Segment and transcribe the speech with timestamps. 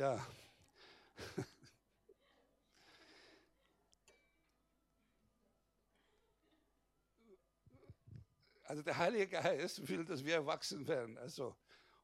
[0.00, 0.26] Ja.
[8.64, 11.18] Also der Heilige Geist will, dass wir erwachsen werden.
[11.18, 11.56] Also,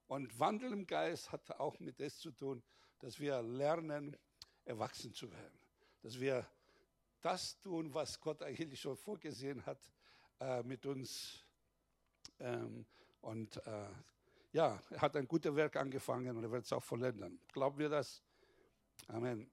[0.09, 2.63] und Wandel im Geist hat auch mit das zu tun,
[2.99, 4.17] dass wir lernen,
[4.65, 5.59] erwachsen zu werden.
[6.03, 6.45] Dass wir
[7.21, 9.81] das tun, was Gott eigentlich schon vorgesehen hat,
[10.41, 11.47] äh, mit uns.
[12.41, 12.85] Ähm,
[13.21, 13.89] und äh,
[14.57, 17.39] ja, er hat ein gutes Werk angefangen und er wird es auch vollenden.
[17.53, 18.23] Glauben wir das?
[19.07, 19.51] Amen.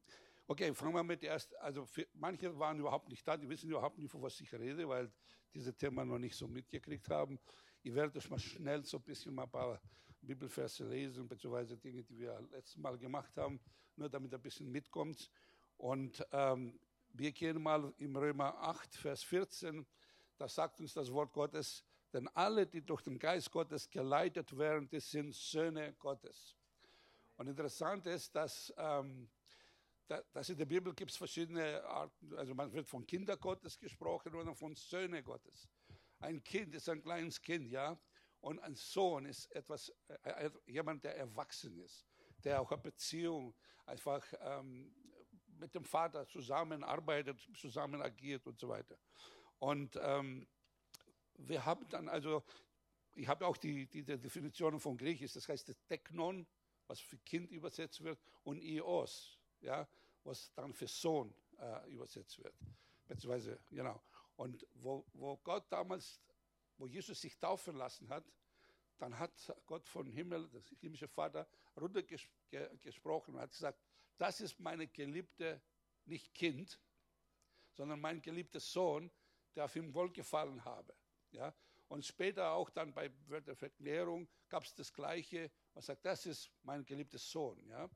[0.47, 1.55] Okay, fangen wir mit ersten.
[1.57, 4.87] Also für, manche waren überhaupt nicht da, die wissen überhaupt nicht, von was ich rede,
[4.87, 5.11] weil
[5.53, 7.37] diese Thema noch nicht so mitgekriegt haben.
[7.81, 9.81] Ich werde euch mal schnell so ein bisschen mal ein paar
[10.21, 13.59] Bibelverse lesen, beziehungsweise Dinge, die wir letztes Mal gemacht haben,
[13.97, 15.29] nur damit ein bisschen mitkommt.
[15.75, 16.79] Und ähm,
[17.11, 19.85] wir gehen mal im Römer 8, Vers 14,
[20.37, 21.83] da sagt uns das Wort Gottes,
[22.13, 26.55] denn alle, die durch den Geist Gottes geleitet werden, die sind Söhne Gottes.
[27.37, 29.29] Und interessant ist, dass, ähm,
[30.31, 34.35] dass in der Bibel gibt es verschiedene Arten, also man wird von Kinder Gottes gesprochen
[34.35, 35.67] oder von Söhne Gottes.
[36.19, 37.99] Ein Kind ist ein kleines Kind, ja,
[38.39, 39.91] und ein Sohn ist etwas,
[40.23, 42.05] äh, jemand, der erwachsen ist,
[42.43, 43.55] der auch eine Beziehung
[43.85, 44.93] einfach ähm,
[45.47, 48.97] mit dem Vater zusammenarbeitet, zusammen agiert und so weiter.
[49.59, 50.45] Und ähm,
[51.37, 52.43] wir haben dann also,
[53.15, 56.47] ich habe auch die, die, die Definition von Griechisch, das heißt das Teknon,
[56.87, 59.87] was für Kind übersetzt wird, und Ios, ja,
[60.23, 62.55] was dann für Sohn äh, übersetzt wird.
[63.07, 64.01] Beziehungsweise, genau.
[64.35, 66.21] Und wo, wo Gott damals,
[66.77, 68.25] wo Jesus sich taufen lassen hat,
[68.97, 71.47] dann hat Gott vom Himmel, das himmlische Vater,
[71.79, 73.79] runtergesprochen und hat gesagt,
[74.17, 75.61] das ist meine geliebte,
[76.05, 76.79] nicht Kind,
[77.73, 79.11] sondern mein geliebter Sohn,
[79.55, 80.93] der auf ihm wohlgefallen habe.
[81.33, 81.53] Ja?
[81.87, 83.09] Und später auch dann bei
[83.41, 85.51] der Verklärung gab es das Gleiche.
[85.73, 87.65] Man sagt, das ist mein geliebter Sohn.
[87.67, 87.89] Ja?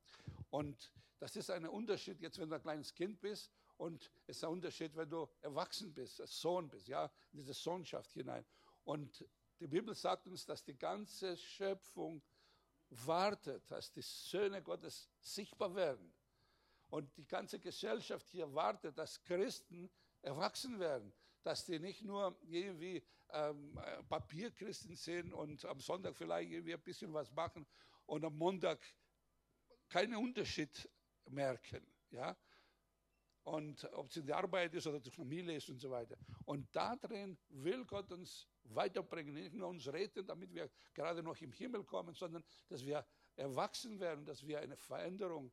[0.50, 4.44] Und das ist ein Unterschied, jetzt wenn du ein kleines Kind bist und es ist
[4.44, 8.46] ein Unterschied, wenn du erwachsen bist, als Sohn bist, ja, in diese Sohnschaft hinein.
[8.84, 9.28] Und
[9.60, 12.22] die Bibel sagt uns, dass die ganze Schöpfung
[12.90, 16.14] wartet, dass die Söhne Gottes sichtbar werden.
[16.90, 19.90] Und die ganze Gesellschaft hier wartet, dass Christen
[20.22, 26.74] erwachsen werden, dass die nicht nur irgendwie ähm, Papierchristen sind und am Sonntag vielleicht irgendwie
[26.74, 27.66] ein bisschen was machen
[28.06, 28.80] und am Montag
[29.90, 30.90] keinen Unterschied
[31.30, 31.86] merken.
[32.12, 32.38] Ja?
[33.44, 36.18] Und ob es in der Arbeit ist oder die Familie ist und so weiter.
[36.44, 41.40] Und da drin will Gott uns weiterbringen, nicht nur uns retten, damit wir gerade noch
[41.40, 43.06] im Himmel kommen, sondern dass wir
[43.38, 45.52] erwachsen werden, dass wir eine Veränderung,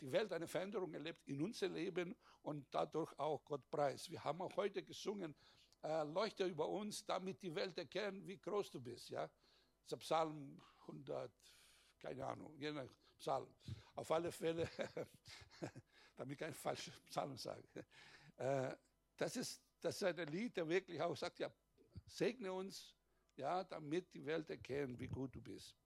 [0.00, 4.10] die Welt eine Veränderung erlebt in unser Leben und dadurch auch Gott preis.
[4.10, 5.34] Wir haben auch heute gesungen,
[5.82, 9.10] äh, leuchte über uns, damit die Welt erkennt, wie groß du bist.
[9.10, 9.30] Ja?
[9.86, 11.30] Das ist Psalm 100,
[11.98, 13.48] keine Ahnung, jener Psalm.
[13.94, 14.68] Auf alle Fälle,
[16.16, 17.62] damit ich keinen falschen Psalm sage.
[18.36, 18.74] Äh,
[19.16, 21.50] das ist, das ist ein Lied, der wirklich auch sagt, ja,
[22.06, 22.96] Segne uns,
[23.36, 25.76] ja, damit die Welt erkennt, wie gut du bist.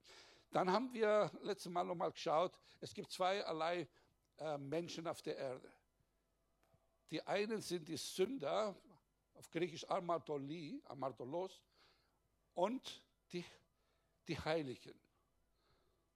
[0.54, 3.88] Dann haben wir letztes Mal nochmal geschaut, es gibt zweierlei
[4.38, 5.72] äh, Menschen auf der Erde.
[7.10, 8.80] Die einen sind die Sünder,
[9.34, 11.60] auf Griechisch Amartoli, Amartolos,
[12.52, 13.44] und die,
[14.28, 14.94] die Heiligen.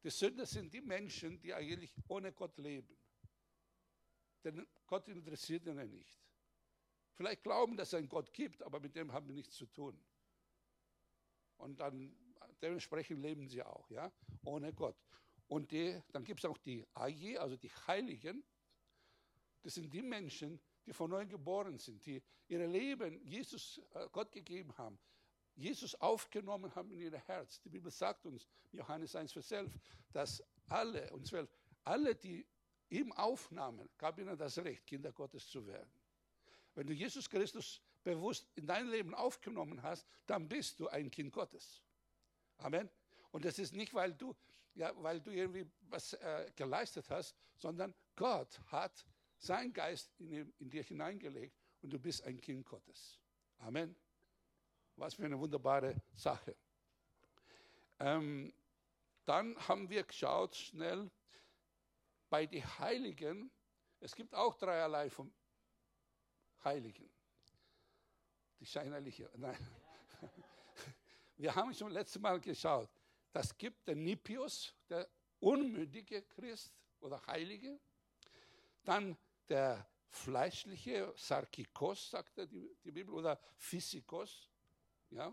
[0.04, 2.97] Die Sünder sind die Menschen, die eigentlich ohne Gott leben.
[4.44, 6.16] Denn Gott interessiert ihnen nicht.
[7.15, 10.00] Vielleicht glauben, dass es einen Gott gibt, aber mit dem haben wir nichts zu tun.
[11.56, 12.16] Und dann
[12.63, 14.13] dementsprechend leben sie auch, ja,
[14.45, 14.97] ohne Gott.
[15.47, 18.45] Und die, dann gibt es auch die Aji, also die Heiligen.
[19.63, 24.31] Das sind die Menschen, die von neuem geboren sind, die ihr Leben Jesus äh, Gott
[24.33, 24.99] gegeben haben,
[25.55, 27.61] Jesus aufgenommen haben in ihr Herz.
[27.61, 29.79] Die Bibel sagt uns, Johannes 1, Vers 11,
[30.13, 31.51] dass alle, und 12,
[31.85, 32.47] alle, die
[32.91, 35.91] ihm aufnahmen, gab ihnen das Recht, Kinder Gottes zu werden.
[36.75, 41.33] Wenn du Jesus Christus bewusst in dein Leben aufgenommen hast, dann bist du ein Kind
[41.33, 41.83] Gottes.
[42.59, 42.91] Amen.
[43.31, 44.35] Und das ist nicht, weil du,
[44.75, 49.05] ja, weil du irgendwie was äh, geleistet hast, sondern Gott hat
[49.39, 53.19] seinen Geist in, in dir hineingelegt und du bist ein Kind Gottes.
[53.59, 53.95] Amen.
[54.97, 56.57] Was für eine wunderbare Sache.
[58.01, 58.53] Ähm,
[59.25, 61.11] dann haben wir geschaut schnell
[62.31, 63.51] bei den Heiligen.
[64.01, 65.33] Es gibt auch dreierlei von
[66.65, 67.09] Heiligen.
[68.61, 69.31] Die scheinheilige.
[69.37, 69.57] Nein.
[71.39, 72.91] Wir haben schon letztes Mal geschaut.
[73.33, 75.09] Das gibt den Nipius, der
[75.39, 77.79] unmündige Christ oder Heilige.
[78.83, 79.17] Dann
[79.49, 84.49] der fleischliche Sarkikos, sagt die, die Bibel, oder Physikos.
[85.11, 85.33] Ja?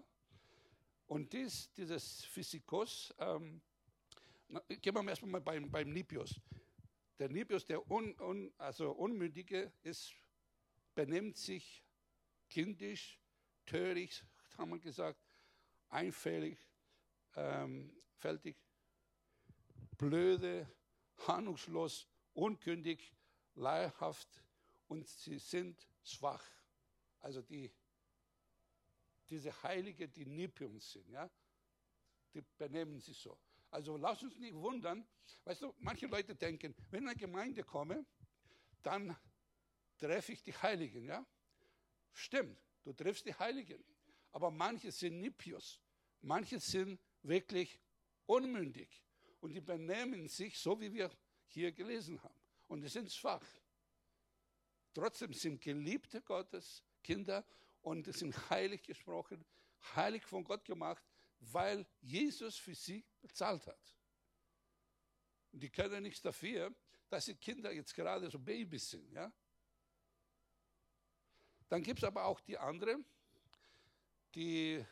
[1.08, 3.60] Und dies, dieses Physikos ähm,
[4.48, 6.40] Na, gehen wir erstmal beim, beim Nipios.
[7.18, 10.14] Der Nipios, der un, un, also Unmündige, ist,
[10.94, 11.84] benimmt sich
[12.48, 13.20] kindisch,
[13.66, 14.24] töricht,
[14.56, 15.25] haben wir gesagt,
[15.96, 16.60] einfällig,
[17.36, 18.58] ähm, fältig,
[19.98, 20.70] blöde,
[21.26, 23.16] ahnungslos, unkündig,
[23.56, 24.44] leihhaft
[24.88, 26.44] und sie sind schwach.
[27.20, 27.74] Also die,
[29.30, 31.30] diese Heilige, die Nipiums sind, ja,
[32.34, 33.40] die benehmen sich so.
[33.72, 35.08] Also lass uns nicht wundern,
[35.46, 38.06] weißt du, manche Leute denken, wenn ich in eine Gemeinde komme,
[38.84, 39.18] dann
[39.98, 41.26] treffe ich die Heiligen, ja.
[42.12, 43.84] Stimmt, du triffst die Heiligen.
[44.32, 45.82] Aber manche sind Nipios,
[46.26, 47.80] manche sind wirklich
[48.26, 49.04] unmündig
[49.40, 51.12] und die benehmen sich so, wie wir
[51.48, 52.40] hier gelesen haben.
[52.68, 53.46] Und die sind schwach.
[54.94, 57.46] Trotzdem sind Geliebte Gottes Kinder
[57.82, 59.46] und sind heilig gesprochen,
[59.96, 61.04] heilig von Gott gemacht,
[61.40, 63.96] weil Jesus für sie bezahlt hat.
[65.52, 66.74] Und die können nichts dafür,
[67.08, 69.12] dass die Kinder jetzt gerade so Babys sind.
[69.12, 69.32] Ja?
[71.70, 73.06] Dann gibt es aber auch die anderen,
[74.34, 74.84] die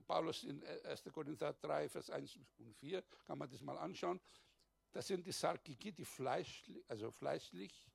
[0.00, 1.04] Paulus in 1.
[1.12, 4.20] Korinther 3, Vers 1 und 4, kann man das mal anschauen.
[4.92, 7.90] Das sind die Sarkiki, die fleischlich, also fleischlich,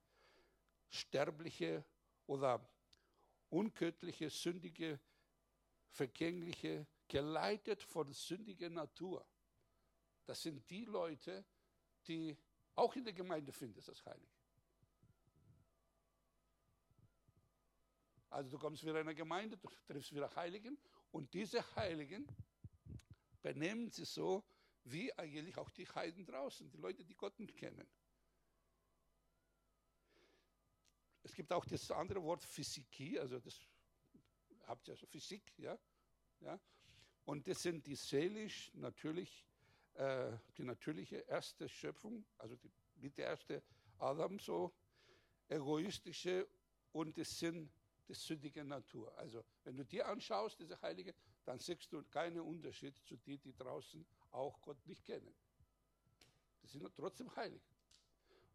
[0.88, 1.84] sterbliche
[2.26, 2.68] oder
[3.50, 5.00] unködliche, sündige,
[5.88, 9.26] vergängliche, geleitet von sündiger Natur.
[10.26, 11.44] Das sind die Leute,
[12.06, 12.36] die
[12.74, 14.38] auch in der Gemeinde finden, das Heilige.
[18.30, 20.78] Also du kommst wieder in eine Gemeinde, du triffst wieder Heiligen
[21.10, 22.26] und diese Heiligen
[23.42, 24.44] benehmen sich so
[24.84, 27.86] wie eigentlich auch die Heiden draußen, die Leute, die Gott nicht kennen.
[31.22, 33.60] Es gibt auch das andere Wort Physiki, also das
[34.66, 35.78] habt ihr also Physik, ja,
[36.40, 36.58] ja.
[37.24, 39.44] Und das sind die seelisch natürlich
[39.94, 43.62] äh, die natürliche erste Schöpfung, also die, mit der erste
[43.98, 44.72] Adam so
[45.48, 46.48] egoistische
[46.92, 47.70] und das sind
[48.08, 49.16] die sündige Natur.
[49.18, 51.14] Also wenn du dir anschaust, diese Heilige,
[51.44, 55.34] dann siehst du keinen Unterschied zu denen, die draußen auch Gott nicht kennen.
[56.62, 57.62] Die sind trotzdem heilig.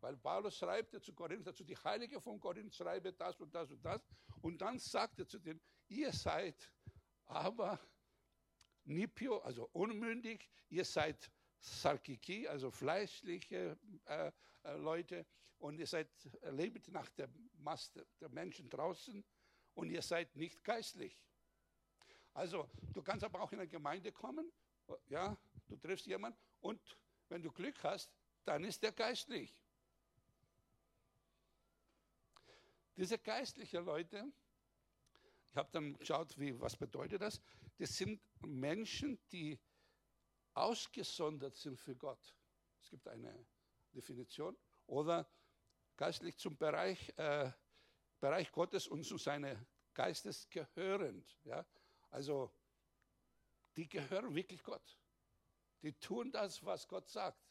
[0.01, 3.83] Weil Paulus schreibt zu Korinth, zu die Heilige von Korinth schreibe das und das und
[3.85, 4.01] das.
[4.41, 6.71] Und dann sagt er zu denen, ihr seid
[7.25, 7.79] aber
[8.83, 14.31] Nipio, also unmündig, ihr seid Sarkiki, also fleischliche äh,
[14.63, 15.25] äh, Leute,
[15.59, 16.09] und ihr seid,
[16.51, 17.29] lebt nach der
[17.59, 19.23] Masse der Menschen draußen
[19.75, 21.17] und ihr seid nicht geistlich.
[22.33, 24.51] Also, du kannst aber auch in eine Gemeinde kommen,
[25.07, 25.37] ja,
[25.67, 26.81] du triffst jemanden und
[27.29, 28.11] wenn du Glück hast,
[28.45, 29.63] dann ist der geistlich.
[32.95, 34.31] Diese geistlichen Leute,
[35.49, 37.41] ich habe dann geschaut, wie, was bedeutet das?
[37.77, 39.59] Das sind Menschen, die
[40.53, 42.35] ausgesondert sind für Gott.
[42.81, 43.45] Es gibt eine
[43.93, 44.57] Definition.
[44.85, 45.27] Oder
[45.95, 47.51] geistlich zum Bereich, äh,
[48.23, 49.53] Bereich Gottes und zu seiner
[49.93, 51.37] Geistes gehörend.
[51.43, 51.65] Ja?
[52.09, 52.55] Also,
[53.75, 54.97] die gehören wirklich Gott.
[55.81, 57.43] Die tun das, was Gott sagt.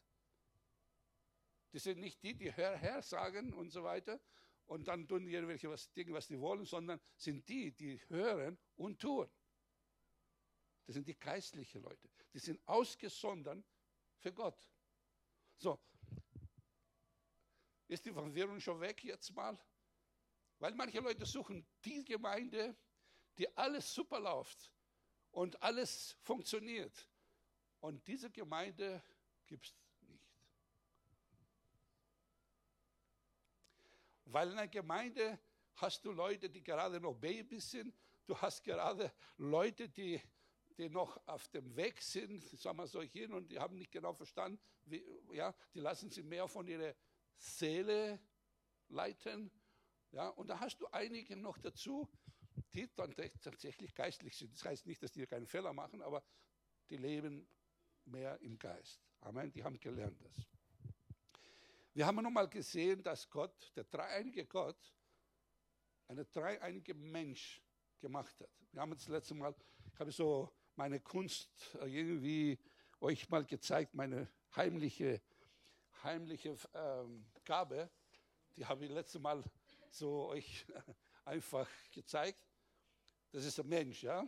[1.74, 4.18] Die sind nicht die, die Herr, Herr sagen und so weiter,
[4.64, 8.58] und dann tun die irgendwelche was, Dinge, was die wollen, sondern sind die, die hören
[8.76, 9.30] und tun.
[10.86, 12.08] Das sind die geistlichen Leute.
[12.32, 13.62] Die sind ausgesondert
[14.16, 14.70] für Gott.
[15.58, 15.78] So,
[17.88, 19.58] ist die Verwirrung schon weg jetzt mal?
[20.62, 22.76] Weil manche Leute suchen die Gemeinde,
[23.36, 24.70] die alles super läuft
[25.32, 27.08] und alles funktioniert.
[27.80, 29.02] Und diese Gemeinde
[29.44, 29.74] gibt es
[34.26, 35.36] Weil in einer Gemeinde
[35.74, 37.92] hast du Leute, die gerade noch Babys sind.
[38.24, 40.22] Du hast gerade Leute, die,
[40.78, 44.14] die noch auf dem Weg sind, sagen wir so hin, und die haben nicht genau
[44.14, 46.94] verstanden, wie, ja, die lassen sie mehr von ihrer
[47.36, 48.20] Seele
[48.88, 49.50] leiten.
[50.12, 52.08] Ja, und da hast du einige noch dazu,
[52.74, 54.54] die dann tatsächlich geistlich sind.
[54.54, 56.22] Das heißt nicht, dass die keinen Fehler machen, aber
[56.90, 57.48] die leben
[58.04, 59.00] mehr im Geist.
[59.20, 59.50] Amen.
[59.52, 60.46] Die haben gelernt das.
[61.94, 64.94] Wir haben nun mal gesehen, dass Gott, der dreieinige Gott,
[66.08, 67.62] eine dreieinige Mensch
[67.98, 68.50] gemacht hat.
[68.72, 69.54] Wir haben das letzte Mal,
[69.92, 72.58] ich habe so meine Kunst irgendwie
[73.00, 75.22] euch mal gezeigt, meine heimliche,
[76.02, 77.90] heimliche ähm, Gabe,
[78.56, 79.42] die habe ich letzte Mal
[79.92, 80.64] so euch
[81.24, 82.46] einfach gezeigt.
[83.30, 84.26] Das ist ein Mensch, ja.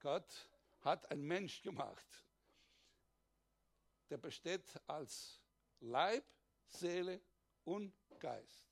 [0.00, 0.48] Gott
[0.80, 2.06] hat einen Mensch gemacht.
[4.08, 5.40] Der besteht als
[5.80, 6.24] Leib,
[6.66, 7.20] Seele
[7.64, 8.66] und Geist.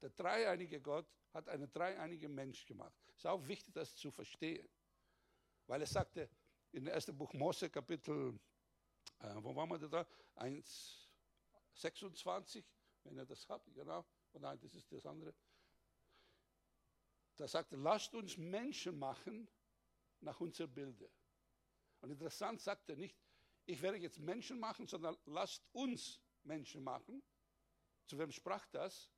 [0.00, 3.00] Der dreieinige Gott hat einen dreieinigen Mensch gemacht.
[3.16, 4.68] Ist auch wichtig, das zu verstehen.
[5.66, 6.28] Weil er sagte
[6.72, 7.06] in 1.
[7.12, 8.38] Buch Mose, Kapitel
[9.20, 10.04] Äh, wo waren wir da?
[10.36, 12.64] 1,26,
[13.04, 14.04] wenn ihr das habt, genau.
[14.32, 15.34] Oh nein, das ist das andere.
[17.36, 19.48] Da sagt er, lasst uns Menschen machen
[20.20, 21.10] nach unserem Bilde.
[22.00, 23.16] Und interessant sagt er nicht,
[23.64, 27.22] ich werde jetzt Menschen machen, sondern lasst uns Menschen machen.
[28.06, 29.10] Zu wem sprach das?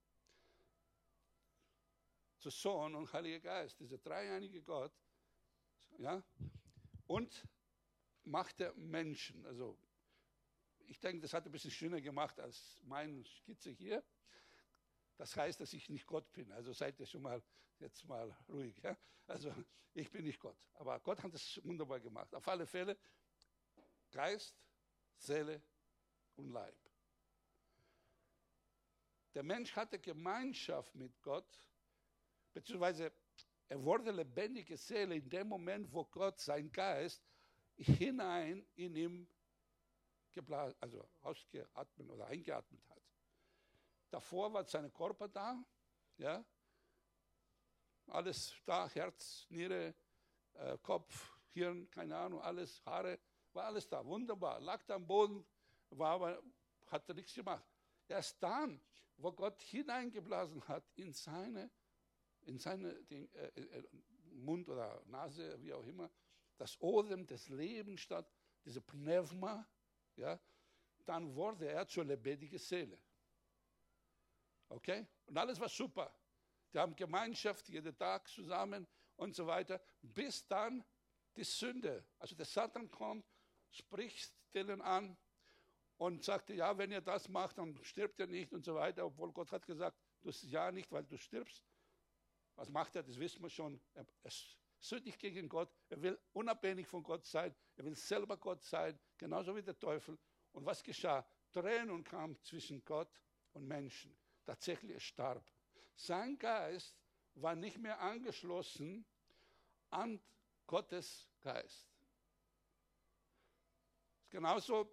[2.39, 4.93] Zu Sohn und Heiliger Geist, dieser dreieinige Gott.
[5.99, 6.23] Ja?
[7.07, 7.47] Und
[8.25, 9.45] macht er Menschen.
[9.47, 9.79] Also,
[10.87, 14.05] ich denke, das hat ein bisschen schöner gemacht als meine Skizze hier.
[15.17, 16.51] Das heißt, dass ich nicht Gott bin.
[16.53, 17.43] Also seid ihr schon mal
[17.79, 18.77] jetzt mal ruhig.
[18.83, 18.97] Ja?
[19.27, 19.53] Also
[19.95, 20.59] ich bin nicht Gott.
[20.75, 22.35] Aber Gott hat es wunderbar gemacht.
[22.35, 22.97] Auf alle Fälle
[24.11, 24.57] Geist,
[25.17, 25.63] Seele
[26.37, 26.77] und Leib.
[29.35, 31.67] Der Mensch hatte Gemeinschaft mit Gott,
[32.53, 33.13] beziehungsweise
[33.69, 37.25] er wurde lebendige Seele in dem Moment, wo Gott sein Geist
[37.77, 39.29] hinein in ihm
[40.31, 43.04] geblasen, also ausgeatmet oder eingeatmet hat.
[44.15, 45.61] Davor war sein Körper da,
[46.19, 46.45] ja,
[48.07, 49.93] alles da, Herz, Niere,
[50.53, 53.19] äh, Kopf, Hirn, keine Ahnung, alles, Haare,
[53.53, 54.61] war alles da, wunderbar.
[54.61, 55.45] Lag da am Boden,
[55.91, 56.43] war aber,
[56.87, 57.67] hat nichts gemacht.
[58.07, 58.81] Erst dann,
[59.17, 61.69] wo Gott hineingeblasen hat in seine,
[62.43, 63.83] in seine den, äh, äh,
[64.27, 66.09] Mund oder Nase, wie auch immer,
[66.57, 68.33] das Odem des Lebens statt,
[68.65, 69.67] diese Pneuma,
[70.15, 70.39] ja,
[71.05, 72.97] dann wurde er zur lebendigen Seele.
[74.75, 75.07] Okay?
[75.27, 76.13] Und alles war super.
[76.73, 80.85] Die haben Gemeinschaft jeden Tag zusammen und so weiter, bis dann
[81.37, 83.25] die Sünde, also der Satan kommt,
[83.71, 85.17] spricht denen an
[85.97, 89.33] und sagte, ja, wenn ihr das macht, dann stirbt ihr nicht und so weiter, obwohl
[89.33, 91.65] Gott hat gesagt, du ja nicht, weil du stirbst.
[92.57, 93.03] Was macht er?
[93.03, 93.81] Das wissen wir schon.
[93.95, 94.33] Er, er
[94.81, 95.73] sündigt gegen Gott.
[95.89, 97.55] Er will unabhängig von Gott sein.
[97.77, 100.19] Er will selber Gott sein, genauso wie der Teufel.
[100.53, 101.27] Und was geschah?
[101.53, 103.21] Tränen kamen zwischen Gott
[103.53, 104.17] und Menschen.
[104.45, 105.45] Tatsächlich, starb.
[105.97, 106.95] Sein Geist
[107.35, 109.05] war nicht mehr angeschlossen
[109.91, 110.21] an
[110.67, 111.89] Gottes Geist.
[114.31, 114.91] Genauso,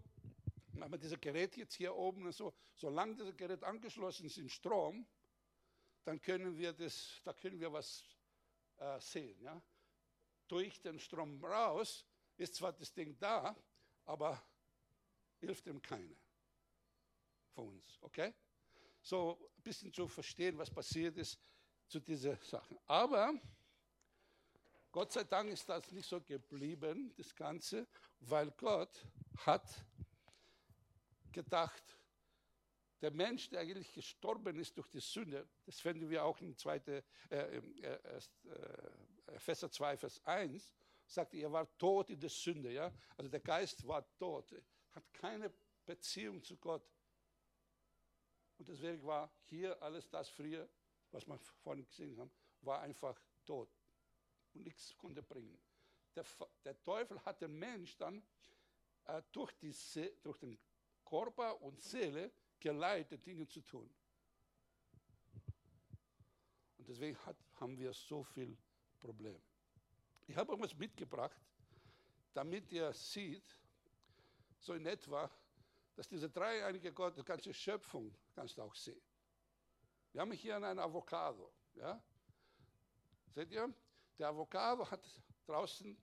[0.74, 4.50] wenn man dieses Gerät jetzt hier oben und so, solange dieses Gerät angeschlossen ist in
[4.50, 5.08] Strom,
[6.04, 8.04] dann können wir das, da können wir was
[8.78, 9.42] äh, sehen.
[9.42, 9.62] Ja?
[10.48, 12.06] Durch den Strom raus
[12.38, 13.56] ist zwar das Ding da,
[14.06, 14.42] aber
[15.40, 16.16] hilft ihm keiner
[17.54, 17.98] von uns.
[18.02, 18.34] Okay?
[19.02, 21.40] So ein bisschen zu verstehen, was passiert ist
[21.88, 22.78] zu diesen Sachen.
[22.86, 23.34] Aber
[24.92, 27.88] Gott sei Dank ist das nicht so geblieben, das Ganze,
[28.20, 29.06] weil Gott
[29.46, 29.86] hat
[31.32, 31.98] gedacht,
[33.02, 36.76] der Mensch, der eigentlich gestorben ist durch die Sünde, das finden wir auch in 2.
[36.76, 38.22] Äh, äh, äh,
[39.28, 40.74] Epheser 2, Vers 1,
[41.08, 42.72] sagt, er war tot in der Sünde.
[42.72, 42.94] Ja?
[43.18, 44.54] Also der Geist war tot,
[44.92, 45.52] hat keine
[45.86, 46.84] Beziehung zu Gott.
[48.62, 50.70] Und deswegen war hier alles das früher,
[51.10, 52.30] was wir vorhin gesehen haben,
[52.62, 53.68] war einfach tot
[54.54, 55.60] und nichts konnte bringen.
[56.16, 56.24] Der,
[56.64, 58.22] der Teufel hat den Mensch dann
[59.06, 59.74] äh, durch, die
[60.22, 60.60] durch den
[61.04, 63.90] Körper und Seele geleitet, Dinge zu tun.
[66.78, 68.56] Und deswegen hat, haben wir so viel
[69.00, 69.42] Probleme.
[70.28, 71.42] Ich habe etwas mitgebracht,
[72.32, 73.58] damit ihr seht,
[74.60, 75.32] so in etwa,
[75.96, 79.02] dass diese dreieinige Gott, die ganze Schöpfung, kannst du auch sehen.
[80.12, 81.54] Wir haben hier einen Avocado.
[81.76, 82.02] Ja?
[83.34, 83.74] Seht ihr?
[84.18, 85.02] Der Avocado hat
[85.46, 85.98] draußen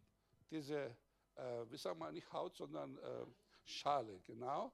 [0.50, 0.97] diese,
[1.35, 3.26] äh, wie sagen wir, nicht Haut, sondern äh,
[3.64, 4.73] Schale, genau.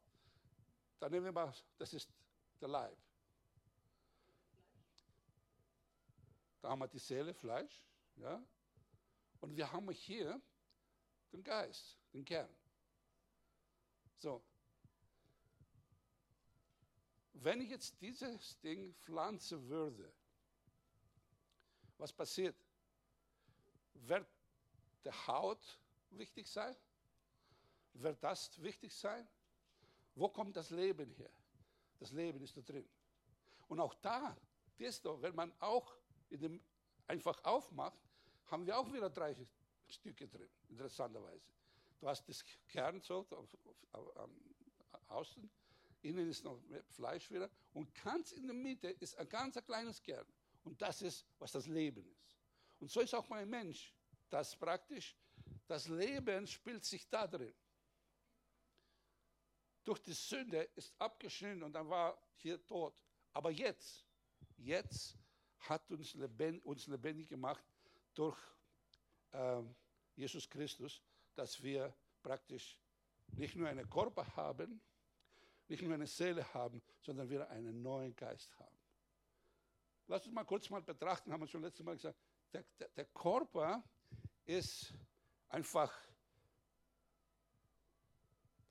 [1.00, 2.12] Dann nehmen wir mal, das ist
[2.61, 2.96] der Leib.
[6.61, 7.84] Da haben wir die Seele, Fleisch,
[8.16, 8.42] ja.
[9.40, 10.40] Und wir haben hier
[11.32, 12.49] den Geist, den Kern.
[14.16, 14.42] So.
[17.35, 20.12] Wenn ich jetzt dieses Ding pflanzen würde,
[21.99, 22.57] was passiert?
[23.95, 24.26] Wird
[25.05, 25.79] der Haut
[26.11, 26.75] wichtig sein?
[27.95, 29.29] Wird das wichtig sein?
[30.14, 31.31] Wo kommt das Leben her?
[31.99, 32.88] Das Leben ist da drin.
[33.69, 34.37] Und auch da,
[34.79, 35.97] du, wenn man auch
[36.31, 36.64] in dem
[37.07, 37.99] einfach aufmacht,
[38.47, 39.37] haben wir auch wieder drei
[39.87, 41.45] Stücke drin, interessanterweise.
[42.00, 43.26] Du hast das Kern so
[43.93, 44.31] am
[45.09, 45.50] außen,
[46.04, 50.26] innen ist noch Fleisch wieder und ganz in der Mitte ist ein ganz kleines Kern.
[50.62, 52.38] Und das ist, was das Leben ist.
[52.78, 53.94] Und so ist auch mein Mensch.
[54.28, 55.16] Das praktisch,
[55.66, 57.54] das Leben spielt sich da drin.
[59.84, 62.94] Durch die Sünde ist abgeschnitten und dann war hier tot.
[63.32, 64.06] Aber jetzt,
[64.56, 65.18] jetzt
[65.58, 67.64] hat uns lebendig, uns lebendig gemacht
[68.14, 68.38] durch
[69.32, 69.62] äh,
[70.14, 71.02] Jesus Christus,
[71.34, 72.78] dass wir praktisch
[73.28, 74.80] nicht nur einen Körper haben,
[75.68, 78.76] nicht nur eine Seele haben, sondern wir einen neuen Geist haben.
[80.06, 82.18] Lass uns mal kurz mal betrachten, haben wir schon letztes Mal gesagt,
[82.52, 83.83] der, der, der Körper
[84.44, 84.92] ist
[85.49, 85.92] einfach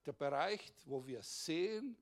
[0.05, 1.97] der Bereich, wo wir sehen,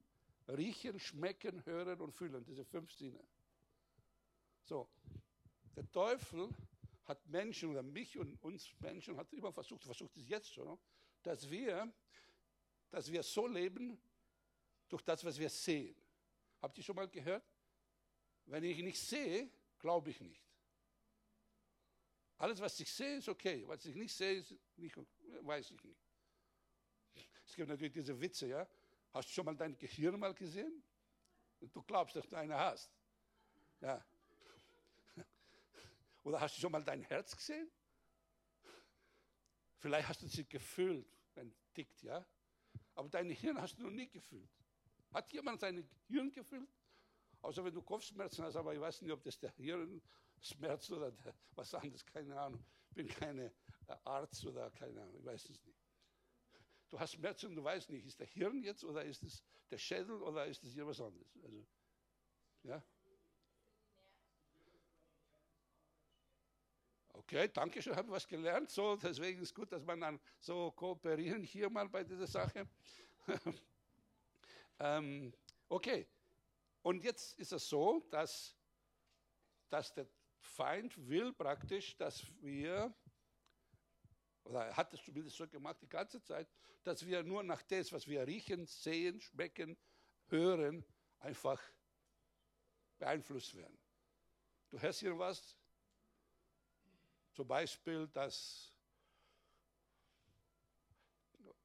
[0.47, 3.23] riechen, schmecken, hören und fühlen, diese fünf Sinne.
[4.63, 4.89] So,
[5.75, 6.49] der Teufel
[7.05, 10.77] hat Menschen oder mich und uns Menschen hat immer versucht, versucht es jetzt schon,
[11.23, 11.91] dass wir,
[12.89, 14.01] dass wir so leben
[14.91, 15.95] durch das, was wir sehen.
[16.61, 17.43] Habt ihr schon mal gehört?
[18.45, 20.43] Wenn ich nicht sehe, glaube ich nicht.
[22.37, 23.63] Alles, was ich sehe, ist okay.
[23.67, 24.97] Was ich nicht sehe, ist nicht,
[25.41, 25.99] weiß ich nicht.
[27.45, 28.67] Es gibt natürlich diese Witze, ja.
[29.13, 30.83] Hast du schon mal dein Gehirn mal gesehen?
[31.59, 32.91] Du glaubst, dass du eine hast.
[33.79, 34.03] Ja.
[36.23, 37.69] Oder hast du schon mal dein Herz gesehen?
[39.77, 42.25] Vielleicht hast du sie gefühlt, wenn es tickt, ja.
[42.95, 44.49] Aber dein Hirn hast du noch nie gefühlt.
[45.11, 46.69] Hat jemand sein Hirn gefühlt?
[47.41, 51.33] Außer wenn du Kopfschmerzen hast, aber ich weiß nicht, ob das der Hirnschmerz oder der,
[51.55, 52.63] was anderes, keine Ahnung.
[52.89, 53.51] Ich bin kein äh,
[54.03, 55.79] Arzt oder keine Ahnung, ich weiß es nicht.
[56.89, 59.77] Du hast Schmerzen und du weißt nicht, ist der Hirn jetzt oder ist es der
[59.77, 61.37] Schädel oder ist es hier was anderes?
[61.41, 61.65] Also,
[62.63, 62.83] ja.
[67.13, 68.69] Okay, danke schön, habe was gelernt.
[68.69, 72.67] So, deswegen ist gut, dass man dann so kooperieren hier mal bei dieser Sache.
[74.81, 75.33] ähm,
[75.69, 76.07] okay,
[76.81, 78.57] und jetzt ist es so, dass,
[79.69, 80.07] dass der
[80.39, 82.91] Feind will praktisch, dass wir,
[84.43, 86.49] oder er hat es zumindest so gemacht die ganze Zeit,
[86.83, 89.77] dass wir nur nach dem, was wir riechen, sehen, schmecken,
[90.29, 90.83] hören,
[91.19, 91.61] einfach
[92.97, 93.77] beeinflusst werden.
[94.71, 95.55] Du hörst hier was,
[97.33, 98.75] zum Beispiel, dass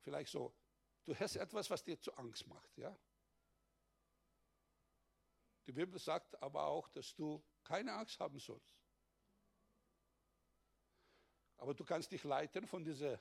[0.02, 0.54] vielleicht so,
[1.04, 2.94] du hörst etwas, was dir zu Angst macht, ja?
[5.66, 8.76] Die Bibel sagt aber auch, dass du keine Angst haben sollst.
[11.58, 13.20] Aber du kannst dich leiten von dieser,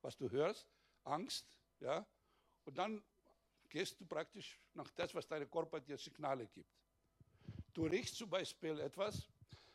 [0.00, 0.66] was du hörst,
[1.04, 1.46] Angst,
[1.80, 2.06] ja,
[2.64, 3.02] und dann
[3.68, 6.70] gehst du praktisch nach das, was deine Körper dir Signale gibt.
[7.72, 9.28] Du riechst zum Beispiel etwas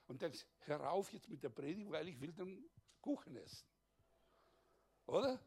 [0.08, 2.70] und denkst, hör auf jetzt mit der Predigt, weil ich will den
[3.02, 3.68] Kuchen essen.
[5.06, 5.40] Oder?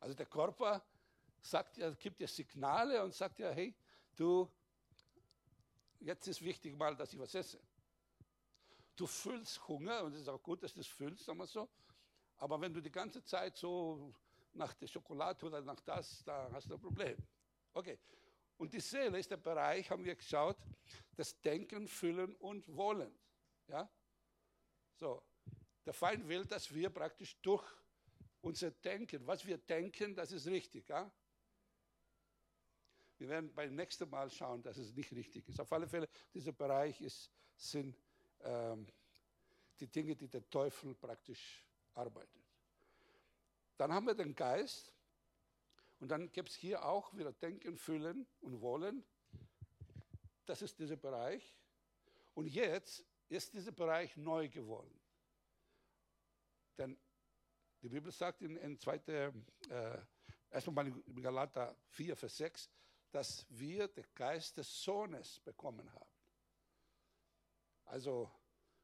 [0.00, 0.84] Also der Körper
[1.40, 3.74] sagt ja, gibt dir Signale und sagt ja, hey,
[4.14, 4.50] du
[6.04, 7.58] jetzt ist wichtig mal, dass ich was esse.
[8.96, 11.68] Du fühlst Hunger und es ist auch gut, dass du es fühlst, sagen wir so.
[12.36, 14.12] Aber wenn du die ganze Zeit so
[14.52, 17.16] nach der Schokolade oder nach das, da hast du ein Problem.
[17.72, 17.98] Okay.
[18.56, 20.56] Und die Seele ist der Bereich, haben wir geschaut,
[21.16, 23.12] das Denken, Fühlen und Wollen.
[23.66, 23.90] Ja?
[24.94, 25.22] So.
[25.84, 27.64] Der Feind will, dass wir praktisch durch
[28.42, 30.88] unser Denken, was wir denken, das ist richtig.
[30.88, 31.10] Ja?
[33.18, 35.60] Wir werden beim nächsten Mal schauen, dass es nicht richtig ist.
[35.60, 37.96] Auf alle Fälle, dieser Bereich ist, sind
[38.40, 38.86] ähm,
[39.80, 42.42] die Dinge, die der Teufel praktisch arbeitet.
[43.76, 44.92] Dann haben wir den Geist
[46.00, 49.04] und dann gibt es hier auch wieder Denken, Fühlen und Wollen.
[50.46, 51.54] Das ist dieser Bereich.
[52.34, 55.00] Und jetzt ist dieser Bereich neu geworden.
[56.76, 56.98] Denn
[57.82, 58.96] die Bibel sagt in, in 2.
[58.96, 59.32] Äh,
[60.50, 62.70] erstmal in Galater 4, Vers 6,
[63.14, 66.10] dass wir den Geist des Sohnes bekommen haben.
[67.84, 68.28] Also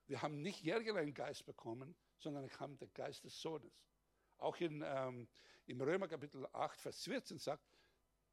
[0.06, 3.72] wir haben nicht irgendeinen Geist bekommen, sondern wir haben den Geist des Sohnes.
[4.38, 5.28] Auch in, ähm,
[5.66, 7.64] im Römer Kapitel 8, Vers 14 sagt,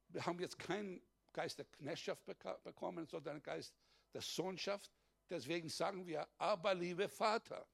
[0.06, 2.24] wir haben jetzt keinen Geist der Knechtschaft
[2.62, 3.74] bekommen, sondern einen Geist
[4.14, 4.92] der Sohnschaft.
[5.28, 7.66] Deswegen sagen wir, aber liebe Vater.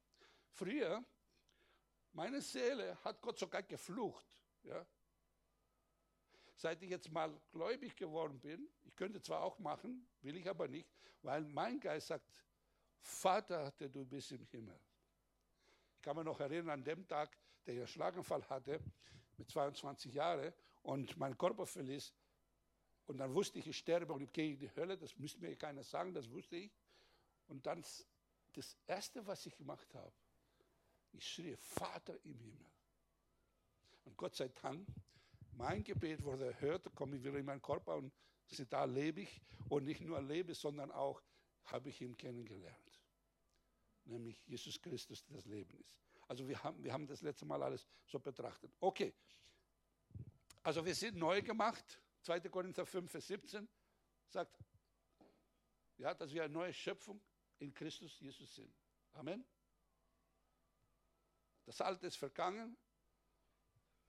[0.49, 1.05] Früher,
[2.13, 4.27] meine Seele hat Gott sogar geflucht.
[4.63, 4.87] Ja?
[6.57, 10.69] Seit ich jetzt mal gläubig geworden bin, ich könnte zwar auch machen, will ich aber
[10.69, 10.89] nicht,
[11.23, 12.31] weil mein Geist sagt,
[13.01, 14.79] Vater, der du bist im Himmel.
[15.97, 17.37] Ich kann mich noch erinnern an dem Tag,
[17.67, 18.81] der ich einen Schlaganfall hatte,
[19.37, 22.15] mit 22 Jahren, und mein Körper verließ.
[23.07, 25.57] Und dann wusste ich, ich sterbe und ich gehe in die Hölle, das müsste mir
[25.57, 26.71] keiner sagen, das wusste ich.
[27.47, 27.83] Und dann
[28.53, 30.13] das Erste, was ich gemacht habe,
[31.13, 32.71] ich schrie, Vater im Himmel.
[34.05, 34.87] Und Gott sei Dank
[35.57, 38.13] mein Gebet wurde erhört, komme ich wieder in meinen Körper und
[38.71, 39.41] da lebe ich.
[39.69, 41.23] Und nicht nur lebe, sondern auch
[41.65, 43.03] habe ich ihn kennengelernt.
[44.05, 45.99] Nämlich Jesus Christus, das Leben ist.
[46.29, 48.73] Also wir haben, wir haben das letzte Mal alles so betrachtet.
[48.81, 49.15] Okay.
[50.63, 52.01] Also wir sind neu gemacht.
[52.23, 52.41] 2.
[52.41, 53.69] Korinther 5, Vers 17
[54.29, 54.59] sagt,
[55.99, 57.21] ja, dass wir eine neue Schöpfung
[57.59, 58.75] in Christus Jesus sind.
[59.13, 59.45] Amen.
[61.65, 62.77] Das Alte ist vergangen.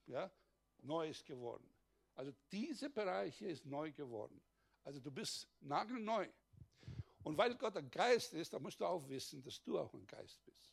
[0.08, 0.32] Ja,
[0.86, 1.68] Neues geworden.
[2.16, 4.42] Also diese Bereiche ist neu geworden.
[4.84, 6.28] Also du bist nagelneu.
[7.24, 10.06] Und weil Gott ein Geist ist, da musst du auch wissen, dass du auch ein
[10.06, 10.72] Geist bist.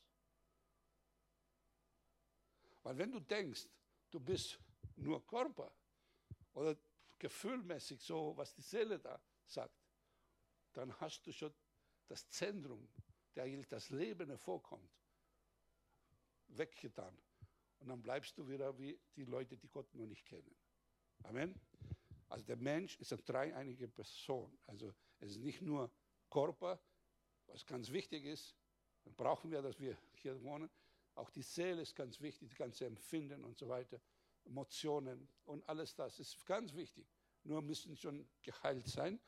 [2.83, 3.69] Weil wenn du denkst,
[4.11, 4.59] du bist
[4.97, 5.73] nur Körper
[6.53, 6.77] oder
[7.19, 9.75] gefühlmäßig so, was die Seele da sagt,
[10.73, 11.55] dann hast du schon
[12.07, 12.89] das Zentrum,
[13.35, 14.91] der eigentlich das Leben hervorkommt,
[16.49, 17.17] weggetan.
[17.83, 20.55] Und dann bleibst du wieder wie die Leute, die Gott noch nicht kennen.
[21.25, 21.61] Amen.
[22.29, 24.57] Also der Mensch ist eine dreieinige Person.
[24.69, 25.91] Also es ist nicht nur
[26.31, 26.81] Körper,
[27.49, 28.55] was ganz wichtig ist.
[29.03, 30.71] Dann brauchen wir, dass wir hier wohnen.
[31.17, 34.01] Auch die Seele ist ganz wichtig, das ganze Empfinden und so weiter.
[34.45, 37.07] Emotionen und alles das ist ganz wichtig.
[37.43, 39.21] Nur müssen schon geheilt sein.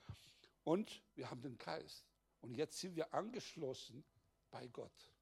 [0.62, 2.06] Und wir haben den Geist.
[2.40, 4.04] Und jetzt sind wir angeschlossen
[4.52, 5.12] bei Gott.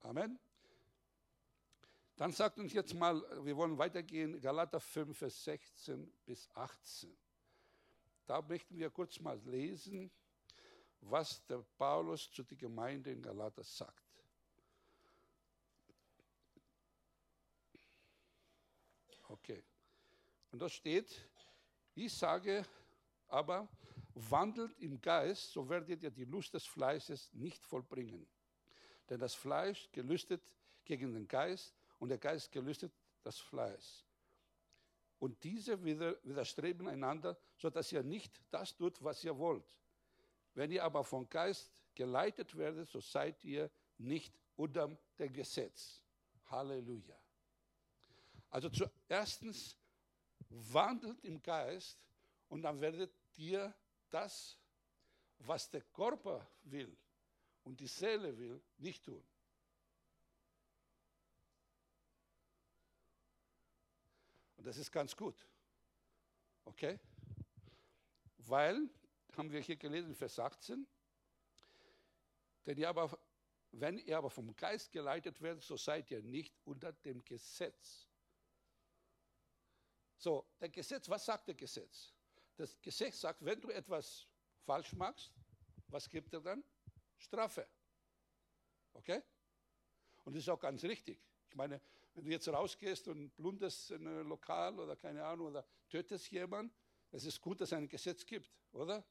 [0.00, 0.38] Amen.
[2.18, 7.16] Dann sagt uns jetzt mal, wir wollen weitergehen, Galater 5, Vers 16 bis 18.
[8.26, 10.10] Da möchten wir kurz mal lesen,
[11.00, 14.02] was der Paulus zu der Gemeinde in Galater sagt.
[19.28, 19.62] Okay.
[20.50, 21.24] Und da steht,
[21.94, 22.66] ich sage
[23.28, 23.68] aber,
[24.14, 28.26] wandelt im Geist, so werdet ihr die Lust des Fleisches nicht vollbringen.
[29.08, 30.42] Denn das Fleisch gelüstet
[30.84, 34.04] gegen den Geist und der Geist gelüstet das Fleisch.
[35.18, 39.76] Und diese widerstreben einander, sodass ihr nicht das tut, was ihr wollt.
[40.54, 46.02] Wenn ihr aber vom Geist geleitet werdet, so seid ihr nicht unter dem Gesetz.
[46.46, 47.18] Halleluja.
[48.50, 49.76] Also zuerstens
[50.48, 51.98] wandelt im Geist
[52.48, 53.74] und dann werdet ihr
[54.08, 54.58] das,
[55.38, 56.96] was der Körper will
[57.64, 59.22] und die Seele will, nicht tun.
[64.58, 65.46] Und das ist ganz gut.
[66.64, 66.98] Okay?
[68.38, 68.90] Weil,
[69.36, 70.86] haben wir hier gelesen, Vers 18,
[72.66, 73.18] denn ihr aber,
[73.70, 78.08] wenn ihr aber vom Geist geleitet werdet, so seid ihr nicht unter dem Gesetz.
[80.18, 82.12] So, der Gesetz, was sagt der Gesetz?
[82.56, 84.26] Das Gesetz sagt, wenn du etwas
[84.64, 85.32] falsch machst,
[85.86, 86.64] was gibt er dann?
[87.16, 87.66] Strafe.
[88.92, 89.22] Okay?
[90.24, 91.24] Und das ist auch ganz richtig.
[91.48, 91.80] Ich meine,
[92.18, 96.74] wenn du jetzt rausgehst und blundest in ein Lokal oder keine Ahnung oder tötest jemanden,
[97.12, 99.04] es ist gut, dass es ein Gesetz gibt, oder?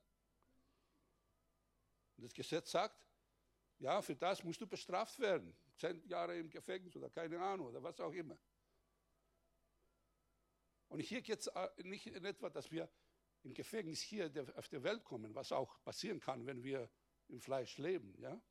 [2.18, 3.08] Und das Gesetz sagt,
[3.80, 5.56] ja, für das musst du bestraft werden.
[5.78, 8.38] Zehn Jahre im Gefängnis oder keine Ahnung oder was auch immer.
[10.90, 12.90] Und hier geht es äh, nicht in etwa, dass wir
[13.44, 16.90] im Gefängnis hier auf der Welt kommen, was auch passieren kann, wenn wir
[17.30, 18.42] im Fleisch leben, ja?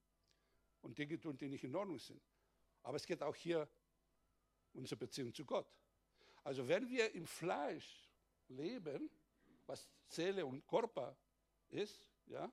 [0.80, 2.22] Und Dinge tun, die nicht in Ordnung sind.
[2.82, 3.68] Aber es geht auch hier
[4.76, 5.66] unsere Beziehung zu Gott.
[6.44, 8.08] Also wenn wir im Fleisch
[8.48, 9.10] leben,
[9.66, 11.16] was Seele und Körper
[11.68, 12.50] ist, ja,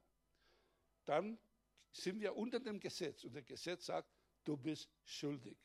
[1.05, 1.38] dann
[1.91, 3.23] sind wir unter dem Gesetz.
[3.23, 4.09] Und das Gesetz sagt,
[4.43, 5.57] du bist schuldig.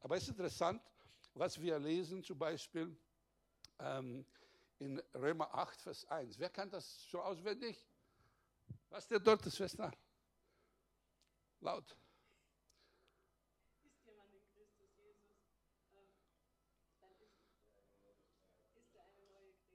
[0.00, 0.82] Aber es ist interessant,
[1.34, 2.96] was wir lesen, zum Beispiel
[3.78, 4.24] ähm,
[4.78, 6.38] in Römer 8, Vers 1.
[6.38, 7.86] Wer kann das so auswendig?
[8.88, 9.92] Was ist der dort, Schwester?
[11.60, 11.99] Laut.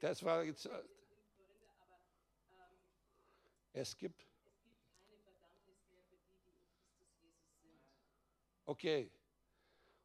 [0.06, 0.68] Das war jetzt.
[0.68, 0.84] Äh,
[3.74, 4.24] es gibt.
[8.66, 9.12] Okay.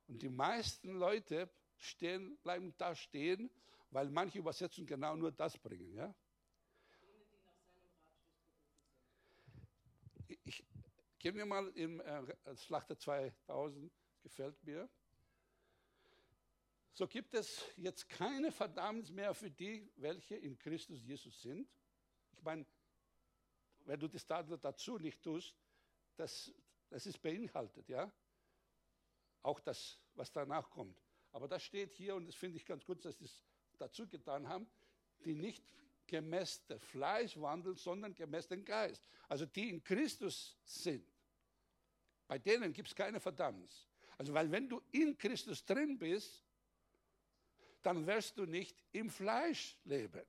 [0.09, 3.51] Und die meisten Leute stehen, bleiben da stehen,
[3.91, 5.95] weil manche Übersetzungen genau nur das bringen.
[5.95, 6.15] Ja?
[10.45, 10.65] Ich
[11.19, 14.89] gebe mir mal im äh, Schlachter 2000, gefällt mir.
[16.93, 21.69] So gibt es jetzt keine Verdammnis mehr für die, welche in Christus Jesus sind.
[22.33, 22.67] Ich meine,
[23.85, 25.55] wenn du das dazu nicht tust,
[26.17, 26.53] das,
[26.89, 28.13] das ist beinhaltet, ja.
[29.43, 31.01] Auch das, was danach kommt.
[31.33, 33.43] Aber das steht hier und das finde ich ganz gut, dass sie es
[33.79, 34.69] dazu getan haben,
[35.25, 35.65] die nicht
[36.07, 39.09] gemäß der Fleisch wandeln, sondern gemäß den Geist.
[39.29, 41.09] Also die in Christus sind.
[42.27, 43.89] Bei denen gibt es keine Verdammnis.
[44.19, 46.45] Also weil wenn du in Christus drin bist,
[47.83, 50.27] dann wirst du nicht im Fleisch leben.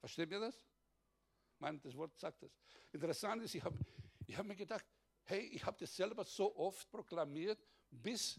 [0.00, 0.56] Versteht ihr das?
[0.56, 2.56] Ich meine, das Wort sagt das.
[2.92, 3.78] Interessant ist, ich habe
[4.26, 4.86] ich hab mir gedacht,
[5.24, 7.58] hey, ich habe das selber so oft proklamiert,
[7.90, 8.38] bis,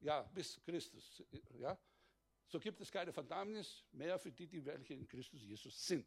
[0.00, 1.22] ja, bis Christus.
[1.58, 1.78] Ja?
[2.46, 6.06] So gibt es keine Verdammnis mehr für die, die welche in Christus Jesus sind.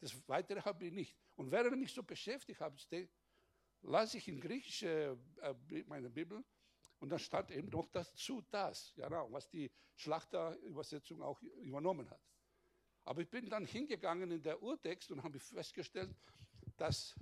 [0.00, 1.16] Das Weitere habe ich nicht.
[1.36, 2.76] Und während ich mich so beschäftigt habe,
[3.82, 5.14] lasse ich in Griechisch äh,
[5.86, 6.44] meine Bibel
[7.02, 12.20] Und dann stand eben noch dazu das, genau, was die Schlachterübersetzung auch übernommen hat.
[13.02, 16.14] Aber ich bin dann hingegangen in der Urtext und habe festgestellt,
[16.76, 17.18] dass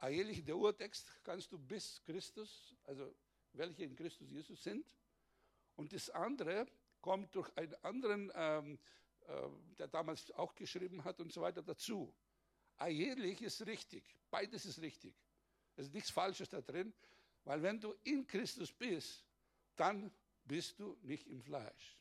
[0.00, 3.10] eigentlich der Urtext kannst du bis Christus, also
[3.54, 4.86] welche in Christus Jesus sind.
[5.76, 6.66] Und das andere
[7.00, 8.78] kommt durch einen anderen, ähm,
[9.28, 9.48] äh,
[9.78, 12.14] der damals auch geschrieben hat und so weiter dazu.
[12.76, 15.14] Eigentlich ist richtig, beides ist richtig.
[15.74, 16.92] Es ist nichts Falsches da drin,
[17.46, 19.24] weil wenn du in Christus bist,
[19.76, 20.12] dann
[20.44, 21.96] bist du nicht im Fleisch.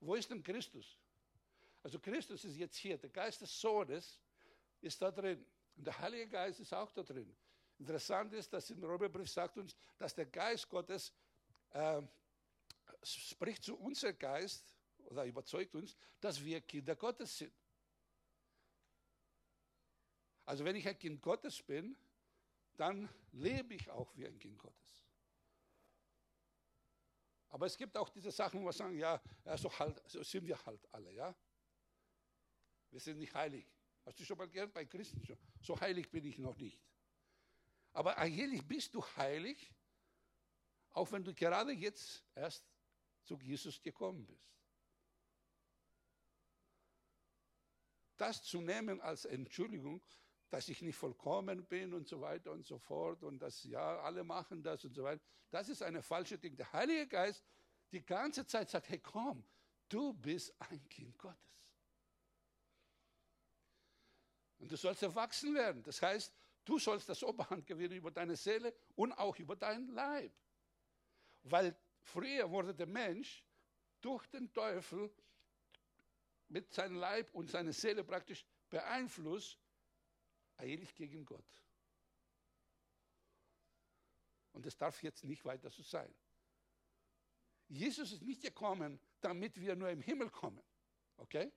[0.00, 0.96] Wo ist denn Christus?
[1.82, 4.20] Also Christus ist jetzt hier, der Geist des Sohnes
[4.80, 5.44] ist da drin.
[5.76, 7.36] Und der Heilige Geist ist auch da drin.
[7.78, 11.12] Interessant ist, dass im Römerbrief sagt uns, dass der Geist Gottes
[11.70, 12.00] äh,
[13.02, 17.52] spricht zu unserem Geist oder überzeugt uns, dass wir Kinder Gottes sind.
[20.44, 21.96] Also wenn ich ein Kind Gottes bin,
[22.76, 25.06] dann lebe ich auch wie ein Kind Gottes.
[27.48, 29.20] Aber es gibt auch diese Sachen, wo wir sagen, ja,
[29.56, 31.34] so, halt, so sind wir halt alle, ja.
[32.90, 33.66] Wir sind nicht heilig.
[34.04, 35.38] Hast du schon mal gehört bei Christen schon?
[35.60, 36.80] So heilig bin ich noch nicht.
[37.92, 39.72] Aber eigentlich bist du heilig,
[40.90, 42.64] auch wenn du gerade jetzt erst
[43.22, 44.46] zu Jesus gekommen bist.
[48.16, 50.02] Das zu nehmen als Entschuldigung,
[50.50, 54.22] dass ich nicht vollkommen bin und so weiter und so fort und dass ja, alle
[54.22, 56.56] machen das und so weiter, das ist eine falsche Ding.
[56.56, 57.44] Der Heilige Geist
[57.92, 59.44] die ganze Zeit sagt, hey komm,
[59.88, 61.36] du bist ein Kind Gottes.
[64.58, 65.82] Und du sollst erwachsen werden.
[65.82, 66.32] Das heißt,
[66.64, 70.32] du sollst das Oberhand gewinnen über deine Seele und auch über deinen Leib.
[71.42, 73.44] Weil früher wurde der Mensch
[74.00, 75.10] durch den Teufel
[76.48, 79.58] mit seinem Leib und seiner Seele praktisch beeinflusst,
[80.56, 81.44] eigentlich gegen Gott.
[84.52, 86.14] Und das darf jetzt nicht weiter so sein.
[87.68, 90.62] Jesus ist nicht gekommen, damit wir nur im Himmel kommen.
[91.16, 91.52] Okay?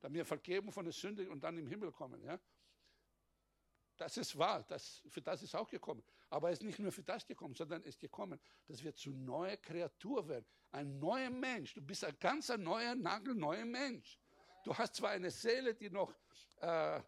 [0.00, 2.22] Damit wir vergeben von der Sünde und dann im Himmel kommen.
[2.22, 2.38] Ja?
[3.96, 6.02] Das ist wahr, das, für das ist auch gekommen.
[6.28, 9.10] Aber er ist nicht nur für das gekommen, sondern er ist gekommen, dass wir zu
[9.10, 10.44] neuer Kreatur werden.
[10.72, 11.72] Ein neuer Mensch.
[11.72, 14.18] Du bist ein ganz neuer, nagelneuer Mensch.
[14.64, 16.12] Du hast zwar eine Seele, die noch
[16.56, 17.00] äh,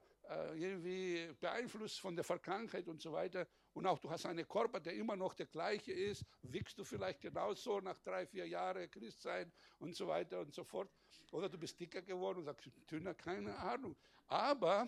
[0.55, 3.47] irgendwie beeinflusst von der Verkrankheit und so weiter.
[3.73, 6.25] Und auch du hast einen Körper, der immer noch der gleiche ist.
[6.43, 10.91] Wickst du vielleicht genauso nach drei, vier Jahren Christsein und so weiter und so fort.
[11.33, 13.97] Oder du bist dicker geworden und sagst, dünner, keine Ahnung.
[14.27, 14.87] Aber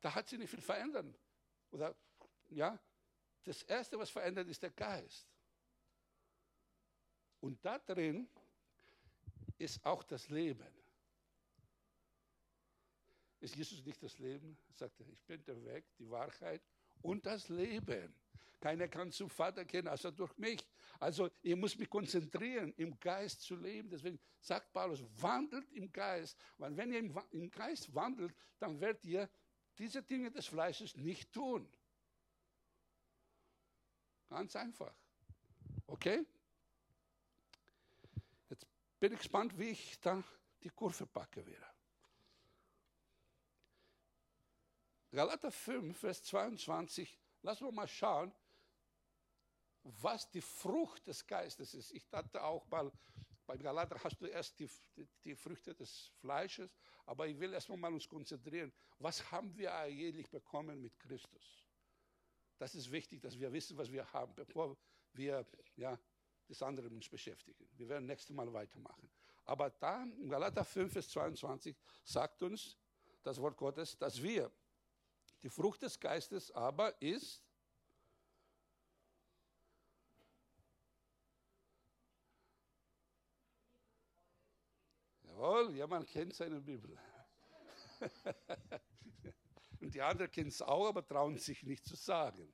[0.00, 1.06] da hat sich nicht viel verändert.
[1.72, 1.94] Oder,
[2.50, 2.78] ja,
[3.44, 5.26] das Erste, was verändert, ist der Geist.
[7.40, 8.28] Und da drin
[9.58, 10.79] ist auch das Leben.
[13.40, 14.56] Ist Jesus nicht das Leben?
[14.68, 16.62] Er sagte, ich bin der Weg, die Wahrheit
[17.02, 18.14] und das Leben.
[18.60, 20.60] Keiner kann zum Vater kennen, außer durch mich.
[20.98, 23.88] Also ich muss mich konzentrieren, im Geist zu leben.
[23.88, 26.38] Deswegen sagt Paulus, wandelt im Geist.
[26.58, 26.98] Weil wenn ihr
[27.30, 29.30] im Geist wandelt, dann werdet ihr
[29.78, 31.66] diese Dinge des Fleisches nicht tun.
[34.28, 34.94] Ganz einfach.
[35.86, 36.26] Okay?
[38.50, 38.66] Jetzt
[38.98, 40.22] bin ich gespannt, wie ich da
[40.62, 41.72] die Kurve packe wieder.
[45.12, 48.32] Galater 5, Vers 22, lassen wir mal schauen,
[49.82, 51.90] was die Frucht des Geistes ist.
[51.92, 52.92] Ich dachte auch mal,
[53.46, 57.78] bei Galater hast du erst die, die, die Früchte des Fleisches, aber ich will erstmal
[57.78, 58.72] mal uns konzentrieren.
[58.98, 61.66] Was haben wir eigentlich bekommen mit Christus?
[62.58, 64.76] Das ist wichtig, dass wir wissen, was wir haben, bevor
[65.14, 65.44] wir
[65.74, 65.98] ja,
[66.46, 67.68] das andere uns beschäftigen.
[67.72, 69.10] Wir werden nächstes Mal weitermachen.
[69.44, 72.76] Aber da, in Galater 5, Vers 22, sagt uns
[73.22, 74.52] das Wort Gottes, dass wir
[75.42, 77.42] die Frucht des Geistes aber ist
[85.40, 86.98] Jawohl, jemand kennt seine Bibel.
[89.80, 92.52] Und die anderen kennen es auch, aber trauen sich nicht zu sagen.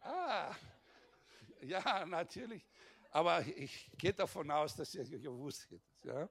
[0.00, 0.54] Ah,
[1.62, 2.64] ja, natürlich.
[3.10, 5.82] Aber ich gehe davon aus, dass ihr gewusst hättet.
[6.04, 6.28] Ja?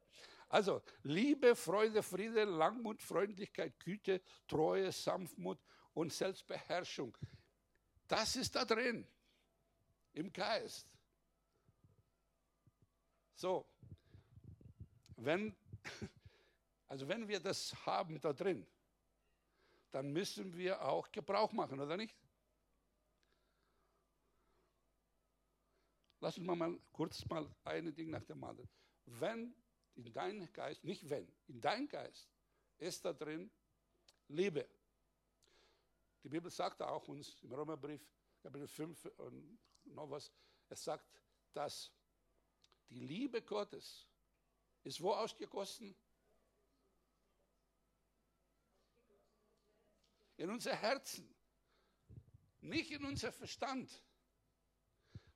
[0.50, 5.60] Also Liebe, Freude, Friede, Langmut, Freundlichkeit, Güte, Treue, Sanftmut
[5.94, 7.18] und Selbstbeherrschung.
[8.08, 9.06] Das ist da drin,
[10.14, 10.88] im Geist.
[13.36, 13.70] So,
[15.18, 15.56] wenn,
[16.88, 18.66] also wenn wir das haben da drin,
[19.92, 22.16] dann müssen wir auch Gebrauch machen, oder nicht?
[26.20, 28.70] Lass uns mal kurz mal eine Ding nach dem anderen.
[29.06, 29.54] Wenn
[29.98, 32.30] in deinem Geist, nicht wenn, in deinem Geist
[32.78, 33.50] ist da drin
[34.28, 34.68] Liebe.
[36.24, 38.02] Die Bibel sagt auch uns im Römerbrief,
[38.42, 40.32] Kapitel 5 und noch was.
[40.70, 41.06] Es sagt,
[41.54, 41.92] dass
[42.90, 44.08] die Liebe Gottes
[44.84, 45.96] ist wo ausgegossen?
[50.38, 51.28] In unser Herzen,
[52.62, 54.04] nicht in unser Verstand,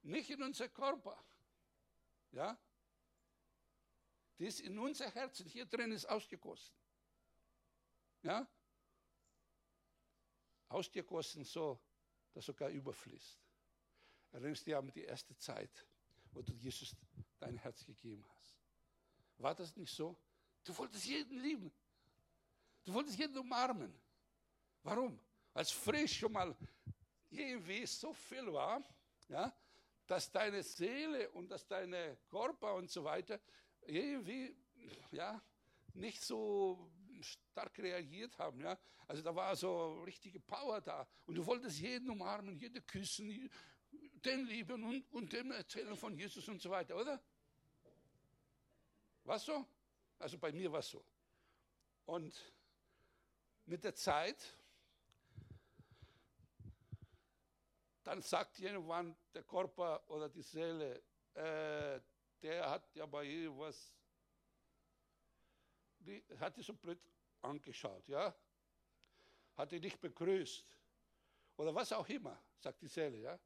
[0.04, 1.22] nicht in unser Körper.
[2.32, 2.58] Ja?
[4.42, 6.74] Die ist in unser Herzen, hier drin ist ausgegossen.
[8.24, 8.48] Ja?
[10.68, 11.80] Ausgegossen so,
[12.34, 13.40] dass sogar überfließt.
[14.32, 15.86] Erinnerst du dich an die erste Zeit,
[16.32, 16.96] wo du Jesus
[17.38, 18.58] dein Herz gegeben hast?
[19.38, 20.18] War das nicht so?
[20.64, 21.72] Du wolltest jeden lieben.
[22.84, 23.94] Du wolltest jeden umarmen.
[24.82, 25.20] Warum?
[25.54, 26.58] Es frisch schon mal
[27.30, 28.82] irgendwie so viel war,
[29.28, 29.56] ja,
[30.08, 33.40] dass deine Seele und dass deine Körper und so weiter
[33.86, 34.56] irgendwie
[35.12, 35.42] ja,
[35.94, 36.92] nicht so
[37.22, 38.62] stark reagiert haben.
[38.62, 38.78] Ja?
[39.08, 41.08] Also da war so richtige Power da.
[41.26, 43.50] Und du wolltest jeden umarmen, jeden küssen,
[44.26, 47.22] den lieben und, und dem erzählen von Jesus und so weiter, oder?
[49.24, 49.66] War so?
[50.18, 51.04] Also bei mir war es so.
[52.06, 52.54] Und
[53.66, 54.56] mit der Zeit,
[58.04, 62.00] dann sagt irgendwann der Körper oder die Seele, äh,
[62.42, 63.94] der hat ja bei ihr was,
[66.00, 67.00] die hat die so blöd
[67.42, 68.36] angeschaut, ja?
[69.56, 70.66] Hat die nicht begrüßt.
[71.58, 73.40] Oder was auch immer, sagt die Seele, ja?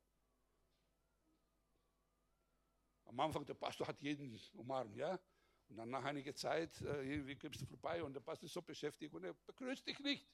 [3.06, 5.20] Am Anfang, der Pastor hat jeden umarmt, ja?
[5.68, 8.62] Und dann nach einiger Zeit, äh, irgendwie kommst du vorbei und der Pastor ist so
[8.62, 10.28] beschäftigt und er begrüßt dich nicht.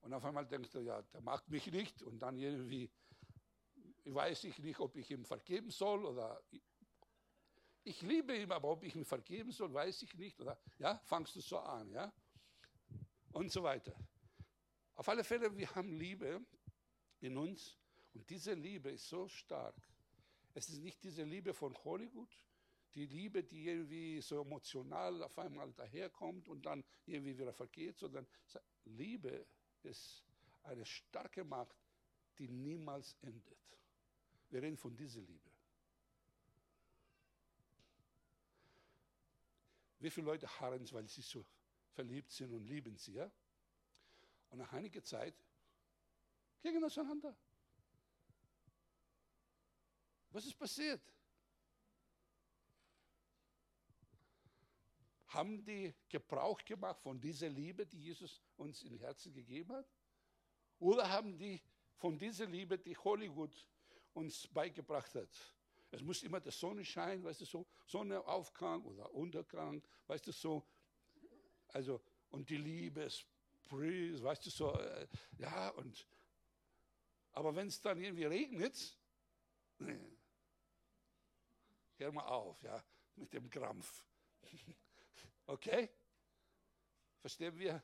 [0.00, 2.02] Und auf einmal denkst du, ja, der mag mich nicht.
[2.02, 2.90] Und dann irgendwie
[4.04, 6.42] weiß ich nicht, ob ich ihm vergeben soll oder
[7.84, 10.40] ich liebe ihn, aber ob ich ihm vergeben soll, weiß ich nicht.
[10.40, 12.12] Oder ja, fangst du so an, ja?
[13.32, 13.96] Und so weiter.
[14.94, 16.44] Auf alle Fälle, wir haben Liebe
[17.20, 17.78] in uns
[18.12, 19.76] und diese Liebe ist so stark.
[20.54, 22.28] Es ist nicht diese Liebe von Hollywood,
[22.94, 28.26] die Liebe, die irgendwie so emotional auf einmal daherkommt und dann irgendwie wieder vergeht, sondern
[28.84, 29.46] Liebe
[29.82, 30.24] ist
[30.64, 31.76] eine starke Macht,
[32.38, 33.58] die niemals endet.
[34.50, 35.49] Wir reden von dieser Liebe.
[40.00, 41.44] Wie viele Leute harren, weil sie so
[41.92, 43.30] verliebt sind und lieben sie, ja?
[44.48, 45.34] Und nach einiger Zeit
[46.62, 47.36] gehen auseinander.
[50.30, 51.02] Was ist passiert?
[55.28, 59.86] Haben die Gebrauch gemacht von dieser Liebe, die Jesus uns im Herzen gegeben hat?
[60.78, 61.60] Oder haben die
[61.96, 63.54] von dieser Liebe, die Hollywood
[64.14, 65.28] uns beigebracht hat?
[65.90, 70.64] Es muss immer der Sonne scheinen, weißt du, so Sonnenaufgang oder Untergang, weißt du, so.
[71.68, 72.00] Also,
[72.30, 73.08] und die Liebe
[73.68, 76.06] breeze, weißt du, so, äh, ja, und,
[77.32, 78.98] aber wenn es dann irgendwie regnet,
[81.96, 82.82] hör mal auf, ja,
[83.16, 84.04] mit dem Krampf.
[85.46, 85.90] Okay?
[87.18, 87.82] Verstehen wir?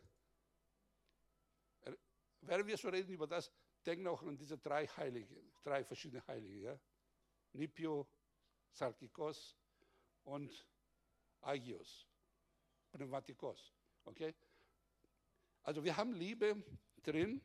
[2.43, 3.51] Während wir so reden über das,
[3.85, 6.61] denken auch an diese drei Heilige, drei verschiedene Heilige.
[6.61, 6.81] Ja?
[7.57, 8.07] Nipio,
[8.71, 9.57] Sarkikos
[10.25, 10.67] und
[11.41, 12.07] Agios,
[12.93, 13.73] Pneumatikos.
[14.05, 14.35] Okay?
[15.63, 16.63] Also wir haben Liebe
[17.03, 17.41] drin.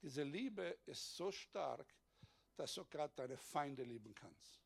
[0.00, 1.92] Diese Liebe ist so stark,
[2.56, 4.60] dass sogar deine Feinde lieben kannst.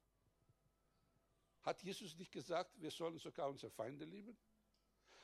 [1.63, 4.37] Hat Jesus nicht gesagt, wir sollen sogar unsere Feinde lieben?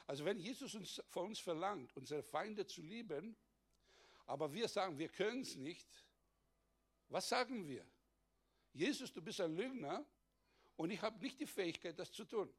[0.07, 3.37] Also wenn Jesus uns, von uns verlangt, unsere Feinde zu lieben,
[4.27, 5.89] aber wir sagen, wir können es nicht,
[7.09, 7.87] was sagen wir?
[8.73, 10.05] Jesus, du bist ein Lügner
[10.77, 12.53] und ich habe nicht die Fähigkeit, das zu tun.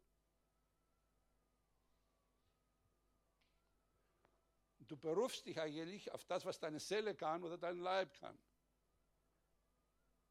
[4.80, 8.38] Du berufst dich eigentlich auf das, was deine Seele kann oder dein Leib kann.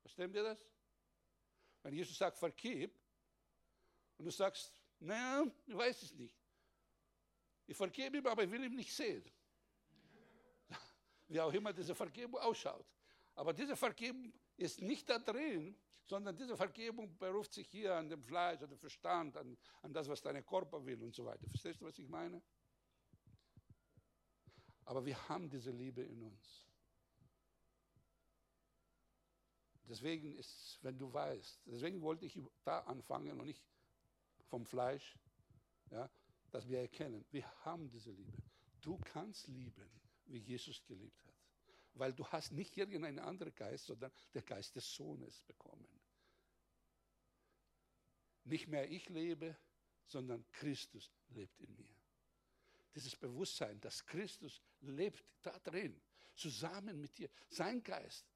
[0.00, 0.66] Verstehen wir das?
[1.82, 2.98] Wenn Jesus sagt, vergib,
[4.18, 6.36] und du sagst, naja, ich weiß es nicht.
[7.68, 9.24] Ich vergebe ihm, aber ich will ihn nicht sehen.
[11.28, 12.86] Wie auch immer diese Vergebung ausschaut.
[13.36, 18.22] Aber diese Vergebung ist nicht da drin, sondern diese Vergebung beruft sich hier an dem
[18.22, 21.46] Fleisch, an den Verstand, an, an das, was dein Körper will und so weiter.
[21.48, 22.42] Verstehst du, was ich meine?
[24.84, 26.66] Aber wir haben diese Liebe in uns.
[29.84, 33.62] Deswegen ist, wenn du weißt, deswegen wollte ich da anfangen und nicht
[34.48, 35.18] vom Fleisch,
[35.90, 36.10] ja,
[36.50, 38.42] dass wir erkennen, wir haben diese Liebe.
[38.80, 39.88] Du kannst lieben,
[40.26, 41.37] wie Jesus geliebt hat
[41.98, 45.86] weil du hast nicht irgendeinen anderen Geist, sondern der Geist des Sohnes bekommen.
[48.44, 49.56] Nicht mehr ich lebe,
[50.06, 51.94] sondern Christus lebt in mir.
[52.94, 56.00] Dieses Bewusstsein, dass Christus lebt da drin,
[56.34, 58.26] zusammen mit dir, sein Geist.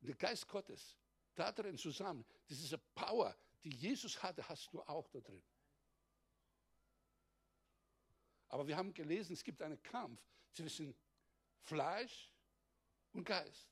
[0.00, 0.96] Der Geist Gottes,
[1.34, 5.42] da drin zusammen, diese Power, die Jesus hatte, hast du auch da drin.
[8.48, 10.20] Aber wir haben gelesen, es gibt einen Kampf
[10.52, 10.94] zwischen
[11.62, 12.30] Fleisch
[13.12, 13.68] und Geist.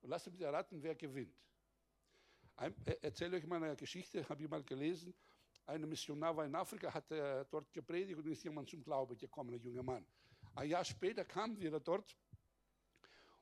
[0.00, 1.34] Und lasst mich erraten, wer gewinnt.
[2.56, 5.14] Ein, erzähle euch mal eine Geschichte, habe ich mal gelesen.
[5.66, 9.54] Ein Missionar war in Afrika, hat äh, dort gepredigt und ist jemand zum Glauben gekommen,
[9.54, 10.06] ein junger Mann.
[10.54, 12.16] Ein Jahr später kam wieder dort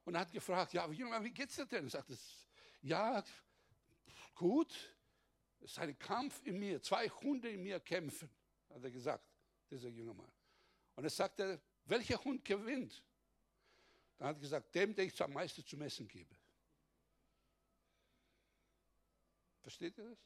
[0.05, 1.85] und hat gefragt, ja, junger Mann, wie geht's dir denn?
[1.85, 2.11] Er sagt,
[2.81, 3.23] ja,
[4.35, 4.73] gut,
[5.61, 8.31] es ist ein Kampf in mir, zwei Hunde in mir kämpfen,
[8.71, 9.25] hat er gesagt,
[9.71, 10.33] dieser junge Mann.
[10.95, 13.03] Und er sagte, welcher Hund gewinnt?
[14.19, 16.37] Dann hat er gesagt, dem, der ich am meisten zum Essen gebe.
[19.61, 20.19] Versteht ihr das?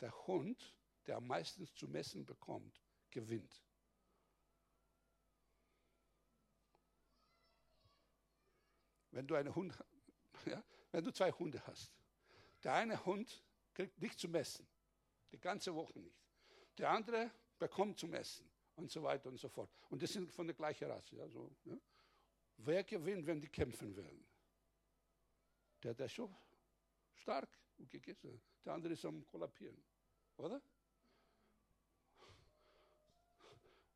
[0.00, 0.74] Der Hund,
[1.06, 2.80] der am meisten zu messen bekommt,
[3.10, 3.62] gewinnt.
[9.10, 9.78] Wenn du, eine Hund,
[10.46, 11.92] ja, wenn du zwei Hunde hast,
[12.64, 13.42] der eine Hund
[13.74, 14.66] kriegt nicht zu messen,
[15.30, 16.18] die ganze Woche nicht.
[16.78, 19.70] Der andere bekommt zum Essen und so weiter und so fort.
[19.90, 21.16] Und das sind von der gleichen Rasse.
[21.16, 21.76] Ja, so, ja.
[22.56, 24.24] Wer gewinnt, wenn die kämpfen werden?
[25.82, 26.34] Der, der schon
[27.14, 27.48] stark
[27.78, 28.40] und gegessen.
[28.64, 29.82] Der andere ist am Kollabieren.
[30.36, 30.60] Oder?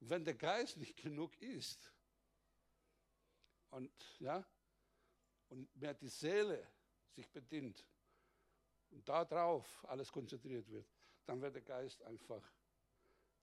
[0.00, 1.92] Wenn der Geist nicht genug ist
[3.70, 4.44] und, ja,
[5.48, 6.66] und mehr die Seele
[7.10, 7.84] sich bedient
[8.90, 10.88] und darauf alles konzentriert wird,
[11.26, 12.42] dann wird der Geist einfach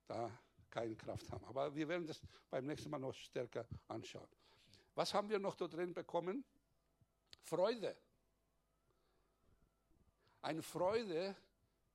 [0.08, 0.32] da
[0.76, 1.46] keine Kraft haben.
[1.46, 4.28] Aber wir werden das beim nächsten Mal noch stärker anschauen.
[4.94, 6.44] Was haben wir noch da drin bekommen?
[7.44, 7.96] Freude.
[10.42, 11.34] Eine Freude,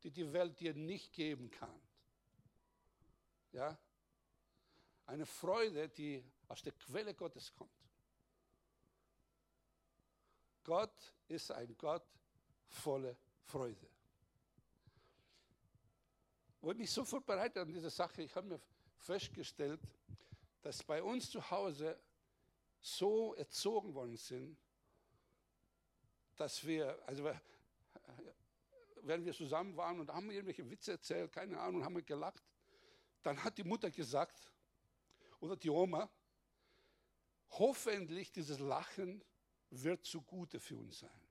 [0.02, 1.80] die die Welt dir nicht geben kann.
[3.52, 3.78] Ja?
[5.04, 7.70] Eine Freude, die aus der Quelle Gottes kommt.
[10.64, 12.06] Gott ist ein Gott
[12.66, 13.90] voller Freude.
[16.60, 18.60] Und mich so vorbereitet an diese Sache, ich habe mir
[18.98, 19.80] festgestellt,
[20.62, 21.98] dass bei uns zu Hause
[22.80, 24.58] so erzogen worden sind,
[26.36, 27.30] dass wir, also
[29.02, 32.44] wenn wir zusammen waren und haben irgendwelche Witze erzählt, keine Ahnung, haben wir gelacht,
[33.22, 34.50] dann hat die Mutter gesagt,
[35.40, 36.10] oder die Oma,
[37.50, 39.24] hoffentlich dieses Lachen
[39.70, 41.28] wird zugute für uns sein.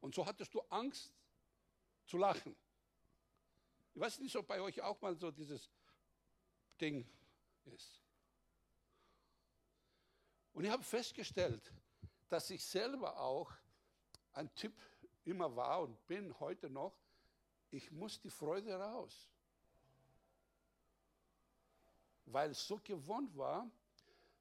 [0.00, 1.12] Und so hattest du Angst
[2.04, 2.56] zu lachen.
[3.98, 5.68] Ich weiß nicht, ob bei euch auch mal so dieses
[6.80, 7.04] Ding
[7.64, 8.00] ist.
[10.52, 11.72] Und ich habe festgestellt,
[12.28, 13.52] dass ich selber auch
[14.34, 14.72] ein Typ
[15.24, 16.96] immer war und bin heute noch,
[17.72, 19.28] ich muss die Freude raus.
[22.26, 23.68] Weil es so gewohnt war,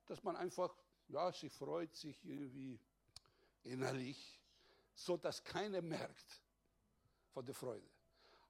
[0.06, 0.72] dass man einfach,
[1.08, 2.80] ja, sich freut sich irgendwie
[3.64, 4.40] innerlich,
[4.94, 6.44] so dass keiner merkt
[7.34, 7.97] von der Freude.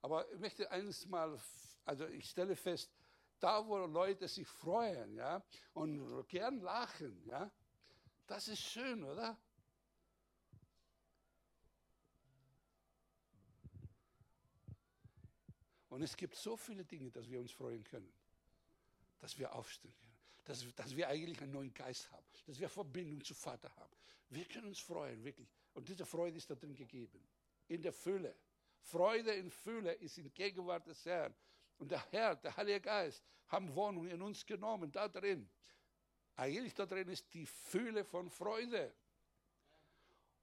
[0.01, 1.39] Aber ich möchte eines mal,
[1.85, 2.91] also ich stelle fest,
[3.39, 5.43] da wo Leute sich freuen, ja,
[5.73, 7.51] und gern lachen, ja,
[8.25, 9.37] das ist schön, oder?
[15.89, 18.13] Und es gibt so viele Dinge, dass wir uns freuen können,
[19.19, 23.23] dass wir aufstehen können, dass, dass wir eigentlich einen neuen Geist haben, dass wir Verbindung
[23.23, 23.95] zu Vater haben.
[24.29, 25.49] Wir können uns freuen, wirklich.
[25.73, 27.27] Und diese Freude ist da drin gegeben,
[27.67, 28.35] in der Fülle.
[28.87, 31.33] Freude in Fülle ist in Gegenwart des Herrn.
[31.77, 35.49] Und der Herr, der Heilige Geist, haben Wohnung in uns genommen, da drin.
[36.35, 38.93] Eigentlich da drin ist die Fülle von Freude.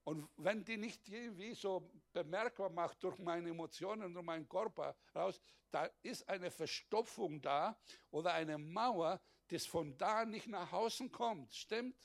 [0.03, 5.41] Und wenn die nicht irgendwie so bemerkbar macht durch meine Emotionen, durch meinen Körper raus,
[5.71, 7.75] da ist eine Verstopfung da
[8.11, 11.53] oder eine Mauer, das von da nicht nach außen kommt.
[11.53, 11.95] Stimmt?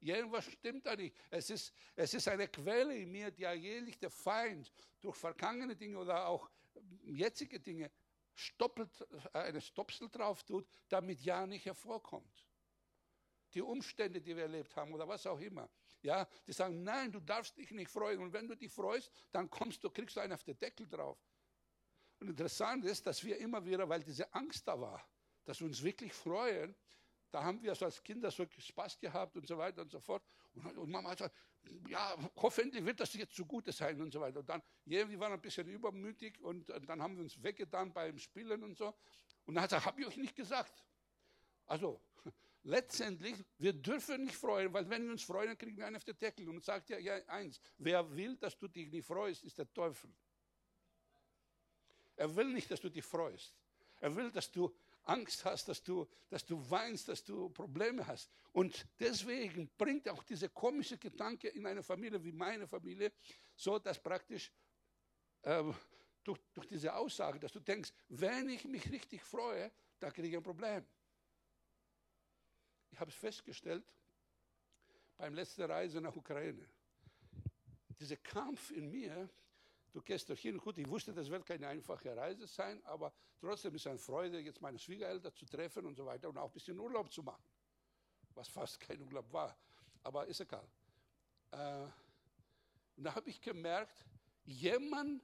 [0.00, 1.14] Irgendwas stimmt da nicht.
[1.30, 5.98] Es ist, es ist eine Quelle in mir, die eigentlich der Feind durch vergangene Dinge
[5.98, 6.50] oder auch
[7.02, 7.90] jetzige Dinge
[8.34, 8.90] stoppelt,
[9.34, 12.46] äh, eine Stopsel drauf tut, damit ja nicht hervorkommt.
[13.52, 15.68] Die Umstände, die wir erlebt haben oder was auch immer.
[16.02, 18.20] Ja, die sagen, nein, du darfst dich nicht freuen.
[18.20, 21.18] Und wenn du dich freust, dann kommst du, kriegst du einen auf den Deckel drauf.
[22.20, 25.04] Und interessant ist, dass wir immer wieder, weil diese Angst da war,
[25.44, 26.74] dass wir uns wirklich freuen,
[27.30, 30.22] da haben wir so als Kinder so Spaß gehabt und so weiter und so fort.
[30.54, 31.36] Und, und Mama hat gesagt,
[31.88, 34.40] ja, hoffentlich wird das jetzt zugute sein und so weiter.
[34.40, 37.92] Und dann, irgendwie waren wir ein bisschen übermütig und, und dann haben wir uns weggetan
[37.92, 38.94] beim Spielen und so.
[39.46, 40.84] Und dann hat er gesagt, habe ich euch nicht gesagt.
[41.66, 42.00] Also,
[42.62, 46.04] letztendlich, wir dürfen nicht freuen, weil wenn wir uns freuen, dann kriegen wir einen auf
[46.04, 46.48] den Deckel.
[46.48, 50.12] Und sagt ja, ja eins, wer will, dass du dich nicht freust, ist der Teufel.
[52.16, 53.56] Er will nicht, dass du dich freust.
[54.00, 54.74] Er will, dass du
[55.04, 58.30] Angst hast, dass du, dass du weinst, dass du Probleme hast.
[58.52, 63.12] Und deswegen bringt auch dieser komische Gedanke in eine Familie wie meine Familie,
[63.56, 64.50] so dass praktisch
[65.42, 65.64] äh,
[66.24, 70.36] durch, durch diese Aussage, dass du denkst, wenn ich mich richtig freue, dann kriege ich
[70.36, 70.84] ein Problem.
[72.90, 73.84] Ich habe es festgestellt
[75.16, 76.66] beim letzten Reise nach Ukraine.
[77.98, 79.28] Dieser Kampf in mir,
[79.92, 83.82] du gehst dorthin, gut, ich wusste, das wird keine einfache Reise sein, aber trotzdem ist
[83.82, 86.78] es eine Freude, jetzt meine Schwiegereltern zu treffen und so weiter und auch ein bisschen
[86.78, 87.44] Urlaub zu machen.
[88.34, 89.56] Was fast kein Urlaub war,
[90.02, 90.68] aber ist egal.
[91.50, 91.86] Äh,
[92.96, 94.04] und da habe ich gemerkt,
[94.44, 95.22] jemand,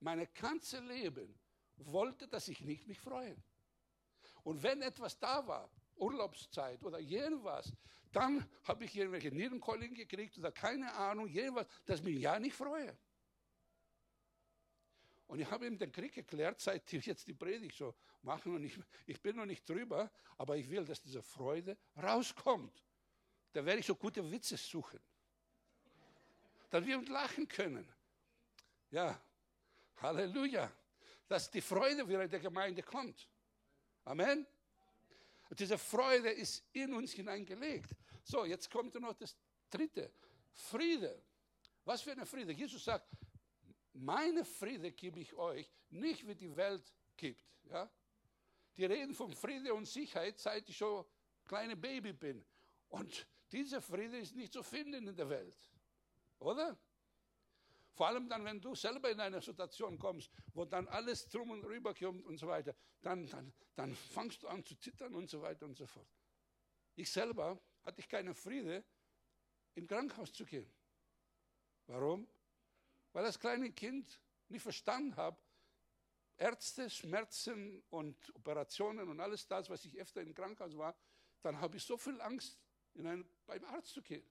[0.00, 1.38] mein ganzes Leben,
[1.76, 3.36] wollte, dass ich nicht mich freue.
[4.44, 7.72] Und wenn etwas da war, Urlaubszeit oder irgendwas,
[8.10, 12.96] dann habe ich irgendwelche Nierenkolien gekriegt oder keine Ahnung, irgendwas, das mich ja nicht freue.
[15.32, 18.64] Und ich habe ihm den Krieg erklärt, seit ich jetzt die Predigt so machen und
[18.64, 22.84] ich, ich bin noch nicht drüber, aber ich will, dass diese Freude rauskommt.
[23.50, 25.00] Da werde ich so gute Witze suchen.
[26.68, 27.90] Dass wir lachen können.
[28.90, 29.18] Ja,
[30.02, 30.70] Halleluja.
[31.26, 33.26] Dass die Freude wieder in der Gemeinde kommt.
[34.04, 34.46] Amen.
[35.48, 37.96] Und diese Freude ist in uns hineingelegt.
[38.22, 39.34] So, jetzt kommt noch das
[39.70, 40.12] dritte.
[40.52, 41.22] Friede.
[41.86, 42.52] Was für eine Friede?
[42.52, 43.08] Jesus sagt,
[43.92, 47.44] meine Friede gebe ich euch, nicht wie die Welt gibt.
[47.64, 47.90] Ja?
[48.76, 51.04] Die reden von Friede und Sicherheit, seit ich schon
[51.44, 52.44] kleine Baby bin.
[52.88, 55.72] Und dieser Friede ist nicht zu finden in der Welt.
[56.38, 56.78] Oder?
[57.94, 61.64] Vor allem dann, wenn du selber in eine Situation kommst, wo dann alles drum und
[61.64, 65.42] rüber kommt und so weiter, dann, dann, dann fangst du an zu zittern und so
[65.42, 66.08] weiter und so fort.
[66.94, 68.84] Ich selber hatte ich keinen Friede,
[69.74, 70.70] im Krankenhaus zu gehen.
[71.86, 72.26] Warum?
[73.12, 75.38] Weil als kleines Kind nicht verstanden habe,
[76.36, 80.94] Ärzte, Schmerzen und Operationen und alles das, was ich öfter im Krankenhaus war,
[81.42, 82.58] dann habe ich so viel Angst,
[82.94, 84.24] in ein, beim Arzt zu gehen.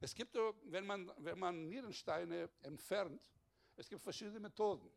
[0.00, 3.30] Es gibt, wenn man, wenn man Nierensteine entfernt,
[3.76, 4.90] es gibt verschiedene Methoden.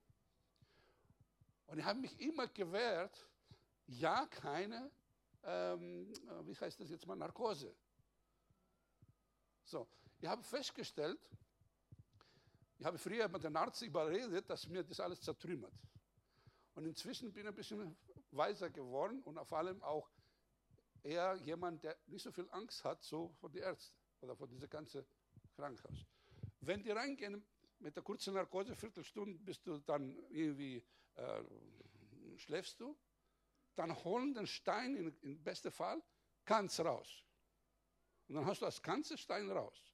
[1.68, 3.28] Und ich habe mich immer gewehrt,
[3.88, 4.92] ja, keine,
[5.44, 6.12] ähm,
[6.44, 7.76] wie heißt das jetzt mal, Narkose.
[9.64, 9.88] So,
[10.20, 11.20] ich habe festgestellt,
[12.78, 15.74] ich habe früher mit dem Arzt überredet, dass mir das alles zertrümmert.
[16.74, 17.98] Und inzwischen bin ich ein bisschen
[18.32, 20.10] weiser geworden und vor allem auch
[21.04, 24.70] eher jemand, der nicht so viel Angst hat, so von den Ärzten oder von diesem
[24.70, 25.06] ganzen
[25.56, 26.06] Krankenhaus.
[26.60, 27.46] Wenn die reingehen
[27.80, 30.84] mit der kurzen Narkose, Viertelstunde, bist du dann irgendwie,
[31.16, 31.44] äh,
[32.38, 32.98] schläfst du,
[33.76, 36.02] dann holen den Stein in, im besten Fall
[36.44, 37.24] ganz raus.
[38.28, 39.94] Und dann hast du das ganze Stein raus.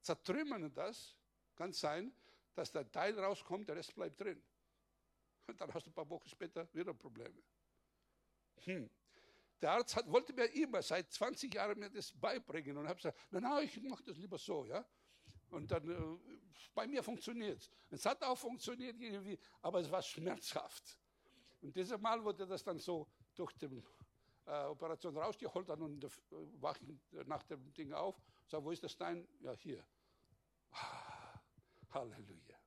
[0.00, 1.19] Zertrümmern das,
[1.56, 2.12] kann sein,
[2.54, 4.42] dass der Teil rauskommt, der Rest bleibt drin.
[5.46, 7.42] Und dann hast du ein paar Wochen später wieder Probleme.
[8.64, 8.88] Hm.
[9.60, 13.18] Der Arzt hat, wollte mir immer seit 20 Jahren mir das beibringen und habe gesagt,
[13.30, 14.84] na, na, ich mache das lieber so, ja.
[15.50, 16.38] Und dann, äh,
[16.74, 18.06] bei mir funktioniert es.
[18.06, 20.98] Hat auch funktioniert irgendwie, aber es war schmerzhaft.
[21.60, 23.82] Und dieses Mal wurde das dann so durch die
[24.46, 26.08] äh, Operation rausgeholt, dann und äh,
[26.60, 29.26] wache ich nach dem Ding auf, sage, wo ist das Stein?
[29.40, 29.84] Ja, hier.
[31.92, 32.58] Halleluja.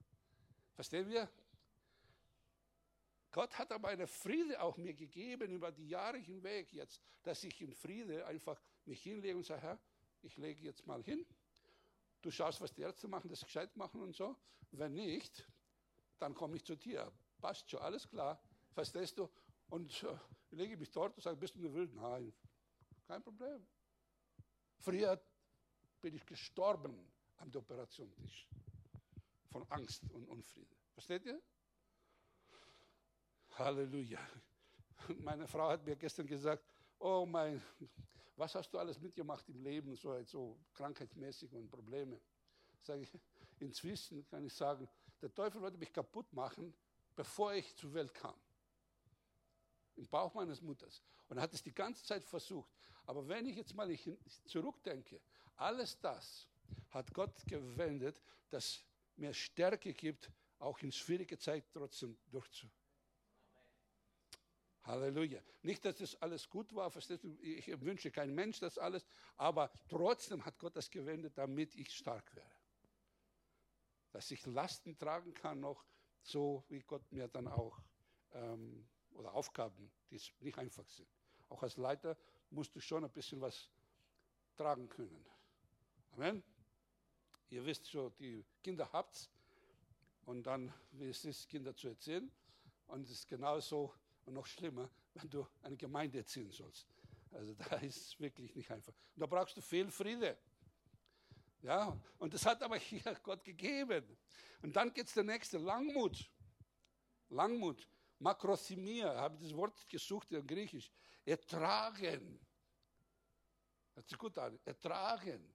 [0.73, 1.29] Verstehen wir?
[3.31, 7.61] Gott hat aber eine Friede auch mir gegeben über die Jahre hinweg jetzt, dass ich
[7.61, 9.79] in Friede einfach mich hinlege und sage, Herr,
[10.21, 11.25] ich lege jetzt mal hin.
[12.21, 14.35] Du schaust, was die Ärzte machen, das gescheit machen und so.
[14.71, 15.47] Wenn nicht,
[16.19, 17.11] dann komme ich zu dir.
[17.39, 18.39] Passt schon, alles klar.
[18.71, 19.29] Verstehst du?
[19.69, 20.15] Und äh,
[20.51, 21.93] lege mich dort und sage, bist du Wild?
[21.95, 22.31] Nein,
[23.07, 23.65] kein Problem.
[24.77, 25.19] Früher
[26.01, 28.47] bin ich gestorben am Operationstisch
[29.53, 30.75] von Angst und Unfriede.
[30.93, 31.39] Versteht ihr?
[33.51, 34.19] Halleluja.
[35.19, 36.65] Meine Frau hat mir gestern gesagt,
[36.97, 37.61] oh mein,
[38.35, 42.19] was hast du alles mitgemacht im Leben, so, so krankheitsmäßig und Probleme.
[42.81, 43.11] Sage ich,
[43.59, 44.89] inzwischen kann ich sagen,
[45.21, 46.73] der Teufel wollte mich kaputt machen,
[47.15, 48.35] bevor ich zur Welt kam.
[49.95, 51.03] Im Bauch meines Mutters.
[51.29, 52.71] Und er hat es die ganze Zeit versucht.
[53.05, 53.95] Aber wenn ich jetzt mal
[54.45, 55.21] zurückdenke,
[55.57, 56.47] alles das
[56.89, 58.83] hat Gott gewendet, dass
[59.17, 62.83] mir Stärke gibt, auch in schwierige Zeit trotzdem durchzuführen.
[64.83, 65.41] Halleluja.
[65.61, 67.37] Nicht, dass das alles gut war, verstehst du?
[67.41, 69.05] Ich wünsche kein Mensch das alles,
[69.37, 72.55] aber trotzdem hat Gott das gewendet, damit ich stark werde.
[74.11, 75.85] Dass ich Lasten tragen kann, noch
[76.21, 77.81] so wie Gott mir dann auch,
[78.33, 81.09] ähm, oder Aufgaben, die nicht einfach sind.
[81.49, 82.17] Auch als Leiter
[82.49, 83.69] musst du schon ein bisschen was
[84.55, 85.25] tragen können.
[86.11, 86.43] Amen.
[87.49, 89.29] Ihr wisst schon, die Kinder habt
[90.25, 92.31] und dann, wie es ist, Kinder zu erzählen.
[92.87, 93.93] Und es ist genauso,
[94.25, 96.87] Und noch schlimmer, wenn du eine Gemeinde erziehen sollst.
[97.31, 98.93] Also da ist es wirklich nicht einfach.
[99.15, 100.37] Und da brauchst du viel Friede.
[101.61, 104.17] Ja, und das hat aber hier Gott gegeben.
[104.61, 106.29] Und dann geht es der nächste, Langmut.
[107.29, 107.87] Langmut.
[108.19, 110.91] Makrothymia, habe ich das Wort gesucht in Griechisch.
[111.25, 112.39] Ertragen.
[113.93, 114.59] Hört sich gut an.
[114.65, 115.53] Ertragen.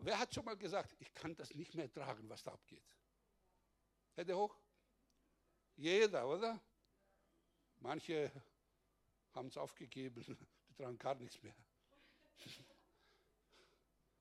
[0.00, 2.84] Wer hat schon mal gesagt, ich kann das nicht mehr ertragen, was da abgeht?
[4.14, 4.56] Hände hoch.
[5.76, 6.60] Jeder, oder?
[7.80, 8.32] Manche
[9.34, 11.54] haben es aufgegeben, die tragen gar nichts mehr.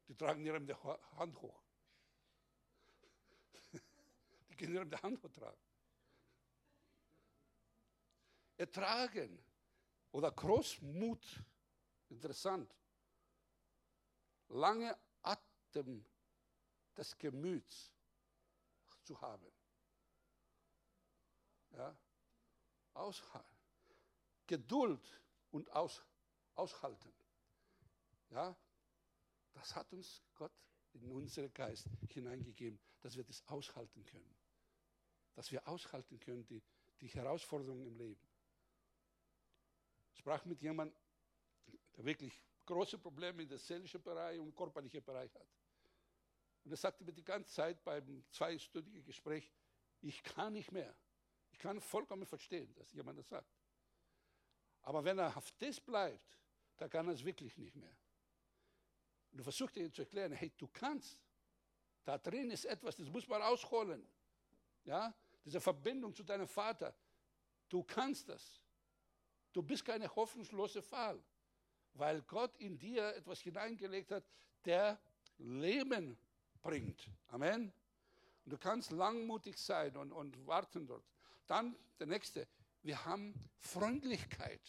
[0.07, 1.61] Die tragen ihrem die Hand hoch.
[4.49, 5.61] Die können ihrem die Hand hoch tragen.
[8.57, 9.43] Ertragen
[10.11, 11.43] oder Großmut,
[12.09, 12.73] interessant.
[14.49, 14.97] Lange
[15.77, 16.03] Atem
[16.95, 17.91] des Gemüts
[19.03, 19.51] zu haben.
[21.71, 21.95] Ja?
[22.93, 23.57] Aushalten.
[24.47, 25.21] Geduld
[25.51, 26.03] und aus,
[26.55, 27.13] aushalten.
[28.31, 28.55] Ja?
[29.53, 30.51] Das hat uns Gott
[30.93, 34.35] in unseren Geist hineingegeben, dass wir das aushalten können.
[35.35, 36.63] Dass wir aushalten können, die,
[37.01, 38.27] die Herausforderungen im Leben.
[40.13, 40.97] Ich sprach mit jemandem,
[41.95, 45.56] der wirklich große Probleme in der seelischen Bereich und körperlichen Bereich hat.
[46.67, 49.49] Und er sagte mir die ganze Zeit beim zweistündigen Gespräch,
[50.01, 50.93] ich kann nicht mehr.
[51.49, 53.49] Ich kann vollkommen verstehen, dass jemand das sagt.
[54.81, 56.37] Aber wenn er auf das bleibt,
[56.75, 57.95] dann kann er es wirklich nicht mehr.
[59.31, 61.23] Und du versuchst ihm zu erklären, hey, du kannst.
[62.03, 64.05] Da drin ist etwas, das muss man rausholen.
[64.83, 65.15] Ja,
[65.45, 66.93] diese Verbindung zu deinem Vater.
[67.69, 68.61] Du kannst das.
[69.53, 71.23] Du bist keine hoffnungslose Fall,
[71.93, 74.25] weil Gott in dir etwas hineingelegt hat,
[74.65, 74.99] der
[75.37, 76.19] Leben
[76.67, 77.09] bringt.
[77.29, 77.71] Amen.
[78.43, 81.05] Und du kannst langmutig sein und, und warten dort.
[81.45, 82.45] Dann der nächste.
[82.83, 84.61] Wir haben Freundlichkeit.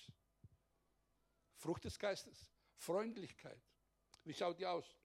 [1.56, 2.52] Frucht des Geistes.
[2.76, 3.60] Freundlichkeit.
[4.22, 4.96] Wie schaut die aus?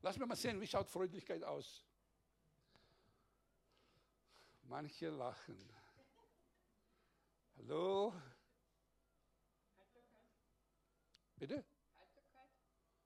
[0.00, 1.84] Lass mir mal sehen, wie schaut Freundlichkeit aus?
[4.62, 5.58] Manche lachen.
[7.58, 8.14] Hallo?
[11.36, 11.62] Bitte?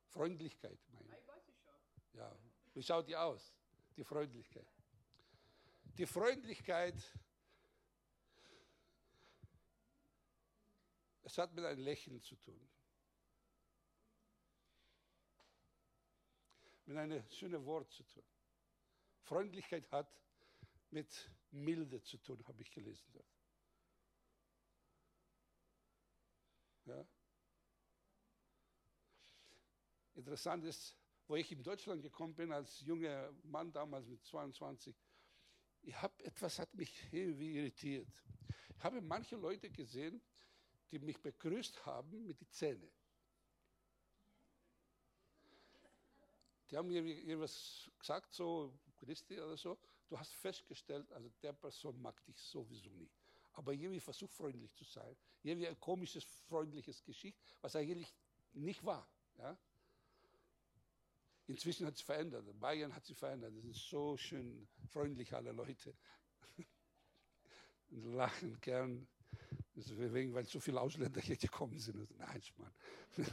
[0.06, 1.13] Freundlichkeit, meine
[2.74, 3.52] wie schaut die aus?
[3.96, 4.68] Die Freundlichkeit.
[5.96, 6.96] Die Freundlichkeit
[11.24, 12.68] Es hat mit einem Lächeln zu tun.
[16.84, 18.22] Mit einem schönen Wort zu tun.
[19.22, 20.14] Freundlichkeit hat
[20.90, 23.24] mit Milde zu tun, habe ich gelesen.
[26.84, 27.06] Ja.
[30.14, 30.94] Interessant ist,
[31.26, 34.94] wo ich in Deutschland gekommen bin, als junger Mann damals mit 22,
[35.82, 38.08] ich habe etwas hat mich irgendwie irritiert.
[38.76, 40.20] Ich habe manche Leute gesehen,
[40.90, 42.90] die mich begrüßt haben mit den Zähnen.
[46.70, 49.78] Die haben mir irgendwas gesagt, so Christi oder so.
[50.08, 53.14] Du hast festgestellt, also der Person mag dich sowieso nicht.
[53.52, 55.16] Aber irgendwie versucht freundlich zu sein.
[55.42, 58.12] Irgendwie ein komisches, freundliches Geschicht, was eigentlich
[58.52, 59.08] nicht war.
[59.38, 59.56] Ja?
[61.46, 62.44] Inzwischen hat es verändert.
[62.58, 63.54] Bayern hat sich verändert.
[63.54, 65.94] Es ist so schön freundlich, alle Leute.
[67.90, 69.06] Und lachen gern.
[69.74, 71.98] Deswegen, weil so viele Ausländer hier gekommen sind.
[71.98, 72.74] Also, nein, Mann.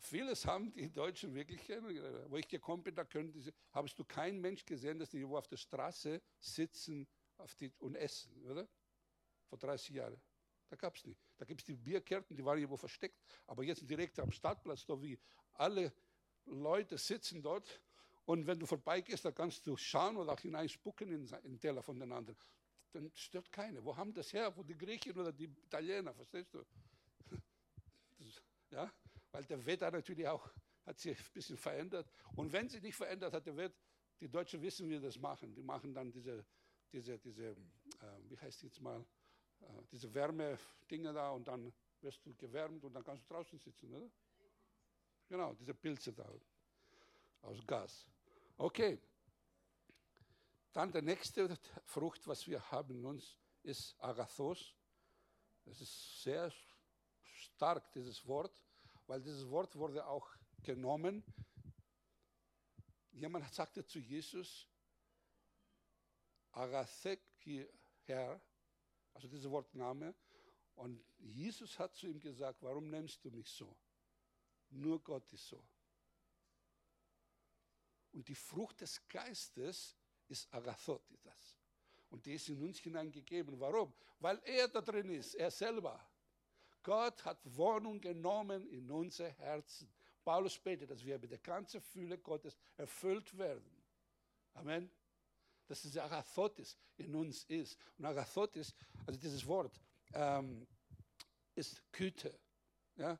[0.00, 1.68] Vieles haben die Deutschen wirklich,
[2.28, 5.36] wo ich gekommen bin, da können sie, hast du keinen Mensch gesehen, dass die irgendwo
[5.36, 7.08] auf der Straße sitzen
[7.58, 8.68] die, und essen, oder?
[9.48, 10.22] Vor 30 Jahren.
[10.68, 11.20] Da gab es nicht.
[11.36, 15.00] Da gibt es die Bierkärten, die waren irgendwo versteckt, aber jetzt direkt am Stadtplatz, da
[15.00, 15.18] wie
[15.54, 15.92] alle
[16.44, 17.80] Leute sitzen dort
[18.24, 21.98] und wenn du vorbeigehst, da kannst du schauen oder auch hineinspucken in den Teller von
[21.98, 22.38] den anderen.
[22.92, 23.84] Dann stört keiner.
[23.84, 24.56] Wo haben das her?
[24.56, 26.64] Wo die Griechen oder die Italiener, verstehst du?
[27.28, 28.92] Das, ja,
[29.30, 30.50] weil der Wetter natürlich auch
[30.84, 32.10] hat sich ein bisschen verändert.
[32.34, 33.76] Und wenn sich nicht verändert hat, der Wetter,
[34.20, 35.54] die Deutschen wissen, wie sie das machen.
[35.54, 36.44] Die machen dann diese,
[36.92, 37.56] diese, diese äh,
[38.28, 39.04] wie heißt jetzt mal,
[39.90, 44.10] diese Wärmedinge da und dann wirst du gewärmt und dann kannst du draußen sitzen, oder?
[45.28, 46.30] Genau, diese Pilze da
[47.42, 48.06] aus Gas.
[48.56, 49.00] Okay.
[50.72, 54.74] Dann der nächste Frucht, was wir haben uns, ist Agathos.
[55.64, 56.52] Das ist sehr
[57.22, 58.62] stark, dieses Wort,
[59.06, 60.28] weil dieses Wort wurde auch
[60.62, 61.24] genommen.
[63.12, 64.68] Jemand sagte zu Jesus,
[66.52, 67.20] Agathek
[68.04, 68.40] Herr,
[69.16, 70.14] also dieser Wortname.
[70.74, 73.74] Und Jesus hat zu ihm gesagt, warum nennst du mich so?
[74.68, 75.62] Nur Gott ist so.
[78.12, 79.96] Und die Frucht des Geistes
[80.28, 81.56] ist Agathotitas.
[82.10, 83.58] Und die ist in uns hineingegeben.
[83.58, 83.94] Warum?
[84.20, 85.98] Weil er da drin ist, er selber.
[86.82, 89.90] Gott hat Wohnung genommen in unser Herzen.
[90.22, 93.82] Paulus betet, dass wir mit der ganzen Fülle Gottes erfüllt werden.
[94.52, 94.90] Amen.
[95.66, 97.78] Dass dieser Agathotis in uns ist.
[97.98, 98.74] Und Agathotis,
[99.06, 99.80] also dieses Wort,
[100.12, 100.66] ähm,
[101.54, 102.38] ist Güte.
[102.96, 103.18] Ja?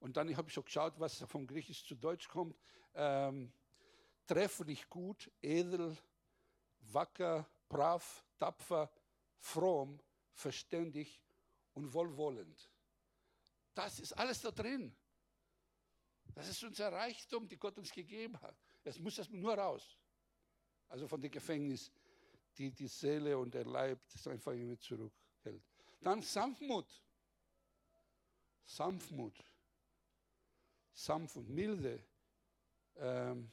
[0.00, 2.58] Und dann habe ich schon geschaut, was vom Griechisch zu Deutsch kommt.
[2.94, 3.52] Ähm,
[4.26, 5.96] trefflich gut, edel,
[6.80, 8.90] wacker, brav, tapfer,
[9.38, 10.00] fromm,
[10.32, 11.22] verständig
[11.72, 12.70] und wohlwollend.
[13.74, 14.94] Das ist alles da drin.
[16.34, 18.56] Das ist unser Reichtum, die Gott uns gegeben hat.
[18.84, 19.96] Es muss das nur raus.
[20.88, 21.90] Also von dem Gefängnis,
[22.56, 25.62] die die Seele und der Leib einfach irgendwie zurückhält.
[26.00, 26.86] Dann Sanftmut.
[28.64, 29.34] Sanftmut.
[30.92, 32.02] Sanftmut, milde,
[32.96, 33.50] ähm,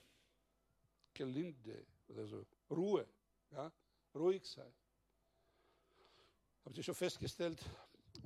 [1.13, 2.45] gelinde oder so.
[2.69, 3.07] Ruhe.
[3.51, 3.71] Ja?
[4.15, 4.73] Ruhig sein.
[6.63, 7.61] Habt ihr schon festgestellt,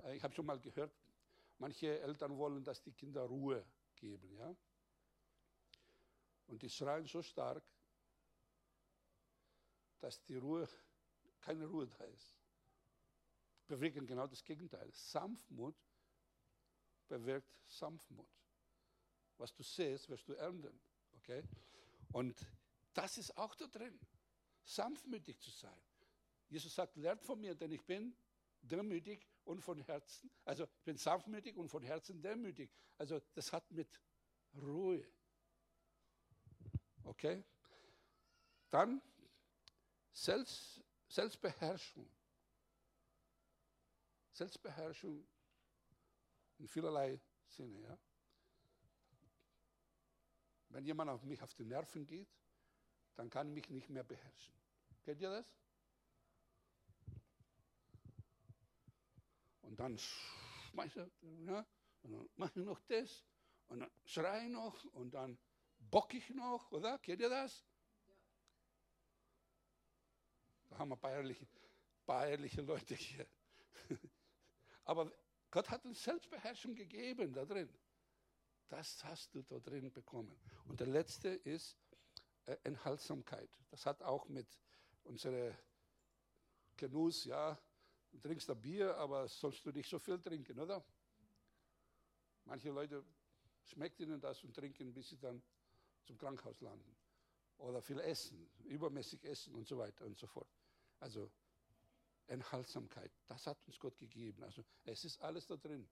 [0.04, 0.94] äh, ich habe schon mal gehört,
[1.58, 4.32] manche Eltern wollen, dass die Kinder Ruhe geben.
[4.38, 4.56] Ja?
[6.48, 7.64] Und die schreien so stark,
[10.00, 10.68] dass die Ruhe,
[11.42, 12.38] keine Ruhe da ist.
[13.68, 14.90] Bewirken genau das Gegenteil.
[14.94, 15.76] Sanftmut
[17.08, 18.30] bewirkt Sanftmut.
[19.38, 20.80] Was du siehst, wirst du ernten.
[21.18, 21.44] Okay?
[22.12, 22.48] Und
[22.94, 24.00] das ist auch da drin.
[24.64, 25.80] Sanftmütig zu sein.
[26.50, 28.16] Jesus sagt, lernt von mir, denn ich bin
[28.62, 32.72] demütig und von Herzen, also ich bin sanftmütig und von Herzen demütig.
[32.98, 34.02] Also das hat mit
[34.56, 35.06] Ruhe.
[37.04, 37.44] Okay?
[38.70, 39.02] Dann
[40.18, 42.10] Selbst, Selbstbeherrschung.
[44.32, 45.28] Selbstbeherrschung
[46.58, 47.80] in vielerlei Sinne.
[47.84, 48.00] Ja?
[50.70, 52.36] Wenn jemand auf mich auf die Nerven geht,
[53.16, 54.56] dann kann ich mich nicht mehr beherrschen.
[55.04, 55.56] Kennt ihr das?
[59.62, 61.12] Und dann schmeiße
[61.46, 61.66] ja,
[62.02, 63.24] und dann mache ich noch das
[63.68, 65.38] und dann schreie ich noch und dann
[65.78, 66.98] bock ich noch, oder?
[66.98, 67.64] Kennt ihr das?
[70.70, 71.48] Da haben wir bayerliche,
[72.06, 73.28] bayerliche Leute hier.
[74.84, 75.12] Aber
[75.52, 77.70] Gott hat uns Selbstbeherrschung gegeben da drin.
[78.68, 80.38] Das hast du da drin bekommen.
[80.66, 81.78] Und der letzte ist
[82.46, 83.50] äh, Enthaltsamkeit.
[83.70, 84.48] Das hat auch mit
[85.04, 85.56] unserem
[86.76, 87.58] Genuss, ja,
[88.12, 90.84] du trinkst ein Bier, aber sollst du nicht so viel trinken, oder?
[92.46, 93.04] Manche Leute
[93.64, 95.42] schmeckt ihnen das und trinken, bis sie dann
[96.04, 96.96] zum Krankenhaus landen.
[97.58, 100.57] Oder viel essen, übermäßig essen und so weiter und so fort.
[101.00, 101.32] Also
[102.28, 104.44] Enthaltsamkeit, das hat uns Gott gegeben.
[104.44, 105.88] Also es ist alles da drin.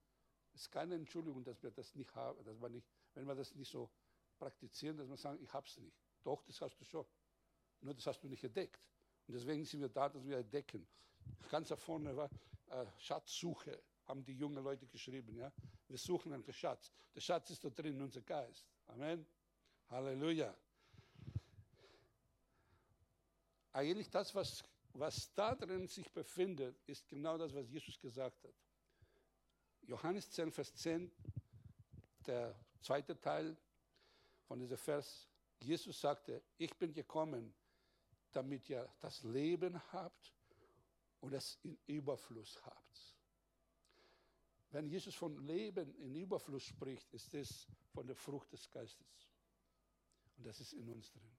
[0.52, 3.54] Es ist keine Entschuldigung, dass wir das nicht haben, dass wir nicht, wenn wir das
[3.54, 3.90] nicht so
[4.38, 5.96] praktizieren, dass wir sagen, ich habe es nicht.
[6.22, 7.06] Doch, das hast du schon.
[7.80, 8.80] Nur das hast du nicht entdeckt.
[9.26, 10.86] Und deswegen sind wir da, dass wir entdecken.
[11.50, 12.30] Ganz da vorne war
[12.68, 15.36] äh, Schatzsuche, haben die jungen Leute geschrieben.
[15.36, 15.52] Ja?
[15.88, 16.90] Wir suchen einen Schatz.
[17.14, 18.66] Der Schatz ist da drin in unser Geist.
[18.86, 19.26] Amen.
[19.88, 20.54] Halleluja.
[23.72, 24.64] Eigentlich das, was
[24.98, 28.54] was da drin sich befindet, ist genau das, was Jesus gesagt hat.
[29.82, 31.10] Johannes 10, Vers 10,
[32.26, 33.56] der zweite Teil
[34.46, 35.28] von diesem Vers.
[35.60, 37.54] Jesus sagte, ich bin gekommen,
[38.32, 40.34] damit ihr das Leben habt
[41.20, 43.16] und es in Überfluss habt.
[44.70, 49.30] Wenn Jesus von Leben in Überfluss spricht, ist es von der Frucht des Geistes.
[50.36, 51.36] Und das ist in uns drin.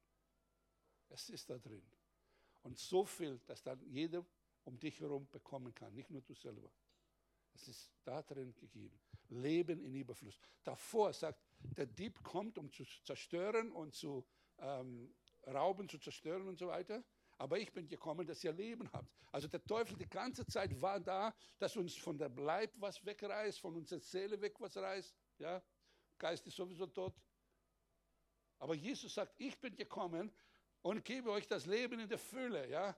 [1.09, 1.85] Es ist da drin.
[2.67, 4.25] Und so viel, dass dann jeder
[4.65, 6.69] um dich herum bekommen kann, nicht nur du selber.
[7.53, 8.99] Es ist da drin gegeben.
[9.29, 10.37] Leben in Überfluss.
[10.65, 15.15] Davor sagt, der Dieb kommt, um zu zerstören und zu ähm,
[15.47, 17.01] rauben, zu zerstören und so weiter.
[17.37, 19.15] Aber ich bin gekommen, dass ihr Leben habt.
[19.31, 23.59] Also der Teufel die ganze Zeit war da, dass uns von der Leib was wegreißt,
[23.59, 25.15] von unserer Seele weg was reißt.
[25.37, 25.63] Ja?
[26.17, 27.15] Geist ist sowieso tot.
[28.59, 30.33] Aber Jesus sagt, ich bin gekommen,
[30.87, 32.69] und gebe euch das Leben in der Fülle.
[32.69, 32.95] Ja?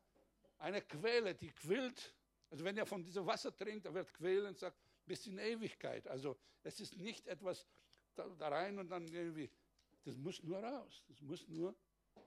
[0.60, 2.16] Eine Quelle, die quillt.
[2.52, 6.08] Also wenn ihr von diesem Wasser trinkt, dann wird quälen, sagt, bis in Ewigkeit.
[6.08, 7.66] Also es ist nicht etwas
[8.14, 9.50] da, da rein und dann irgendwie,
[10.04, 11.04] das muss nur raus.
[11.08, 11.76] Das muss nur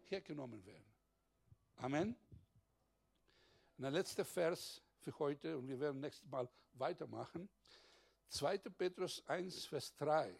[0.08, 0.92] hergenommen werden.
[1.76, 2.16] Amen.
[3.76, 7.48] Und der letzte Vers für heute, und wir werden nächstes Mal weitermachen.
[8.30, 8.58] 2.
[8.58, 10.36] Petrus 1, Vers 3.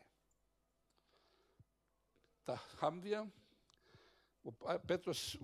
[2.44, 3.30] Da haben wir
[4.42, 5.38] wo Petrus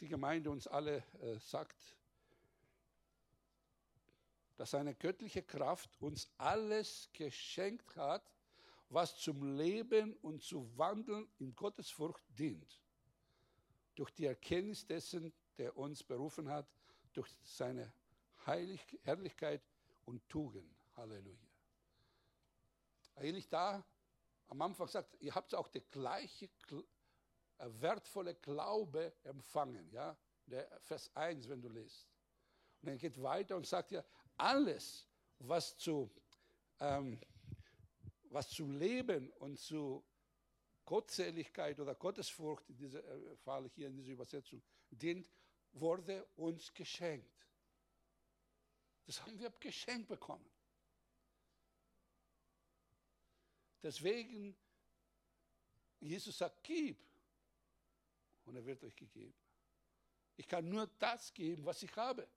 [0.00, 1.96] die Gemeinde uns alle äh, sagt,
[4.56, 8.30] dass seine göttliche Kraft uns alles geschenkt hat,
[8.88, 12.78] was zum Leben und zu Wandeln in Gottes Furcht dient.
[13.94, 16.66] durch die Erkenntnis dessen, der uns berufen hat,
[17.12, 17.92] durch seine
[18.46, 19.62] Heilig Herrlichkeit
[20.04, 20.74] und Tugend.
[20.96, 21.48] Halleluja.
[23.14, 23.84] Eigentlich da
[24.48, 26.82] am Anfang sagt, ihr habt auch der gleiche äh,
[27.80, 29.90] wertvolle Glaube empfangen.
[29.90, 30.16] Ja?
[30.46, 32.08] Der Vers 1, wenn du liest.
[32.80, 34.04] Und dann geht weiter und sagt ja,
[34.36, 35.06] alles,
[35.38, 36.10] was zu,
[36.80, 37.20] ähm,
[38.24, 40.04] was zu Leben und zu
[40.84, 45.28] Gottseligkeit oder Gottesfurcht in diesem äh, Fall hier in dieser Übersetzung dient,
[45.72, 47.46] wurde uns geschenkt.
[49.06, 50.48] Das haben wir geschenkt bekommen.
[53.82, 54.56] Deswegen,
[55.98, 57.11] Jesus sagt, gib
[58.44, 59.34] und er wird euch gegeben.
[60.36, 62.28] Ich kann nur das geben, was ich habe.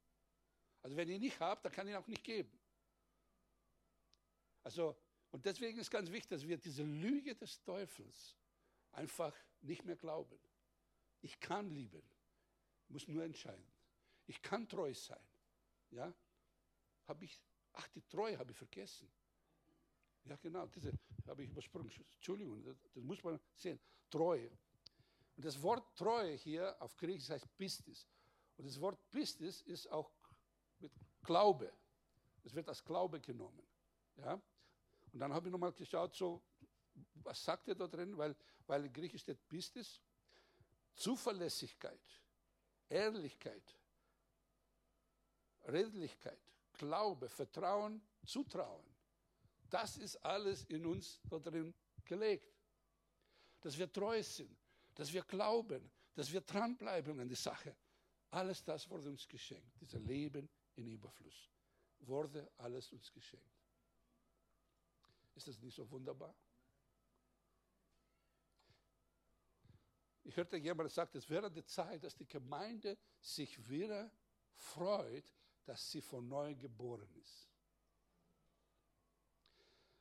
[0.81, 2.59] Also wenn ihr nicht habt, dann kann ich auch nicht geben.
[4.63, 4.95] Also,
[5.31, 8.35] und deswegen ist ganz wichtig, dass wir diese Lüge des Teufels
[8.91, 10.37] einfach nicht mehr glauben.
[11.21, 12.01] Ich kann lieben,
[12.87, 13.65] muss nur entscheiden.
[14.27, 15.27] Ich kann treu sein.
[15.91, 16.13] Ja?
[17.07, 17.39] Habe ich,
[17.73, 19.11] ach, die Treue habe ich vergessen.
[20.23, 20.91] Ja, genau, diese
[21.27, 21.91] habe ich übersprungen.
[22.15, 23.79] Entschuldigung, das, das muss man sehen.
[24.09, 24.49] Treue.
[25.35, 28.07] Und das Wort Treue hier auf Griechisch heißt Pistis.
[28.57, 30.11] Und das Wort Pistis ist auch
[30.79, 30.91] mit
[31.23, 31.71] Glaube.
[32.43, 33.65] Es wird als Glaube genommen.
[34.17, 34.33] Ja?
[35.11, 36.41] Und dann habe ich nochmal geschaut, so,
[37.15, 38.17] was sagt er da drin?
[38.17, 38.35] Weil,
[38.67, 40.01] weil in Griechisch steht Pistis.
[40.95, 41.99] Zuverlässigkeit,
[42.87, 43.75] Ehrlichkeit,
[45.65, 46.39] Redlichkeit,
[46.73, 48.85] Glaube, Vertrauen, Zutrauen.
[49.69, 51.73] Das ist alles in uns da drin
[52.05, 52.53] gelegt.
[53.59, 54.57] Dass wir treu sind,
[54.95, 57.75] dass wir glauben, dass wir dranbleiben an die Sache.
[58.31, 59.79] Alles das wurde uns geschenkt.
[59.79, 61.51] Dieses Leben in Überfluss
[61.99, 63.45] wurde alles uns geschenkt.
[65.35, 66.33] Ist das nicht so wunderbar?
[70.23, 74.09] Ich hörte jemand sagen, es wäre die Zeit, dass die Gemeinde sich wieder
[74.53, 75.31] freut,
[75.65, 77.49] dass sie von neu geboren ist.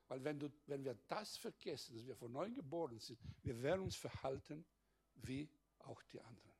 [0.08, 3.82] Weil wenn, du, wenn wir das vergessen, dass wir von neu geboren sind, wir werden
[3.82, 4.64] uns verhalten
[5.16, 5.48] wie
[5.80, 6.52] auch die anderen.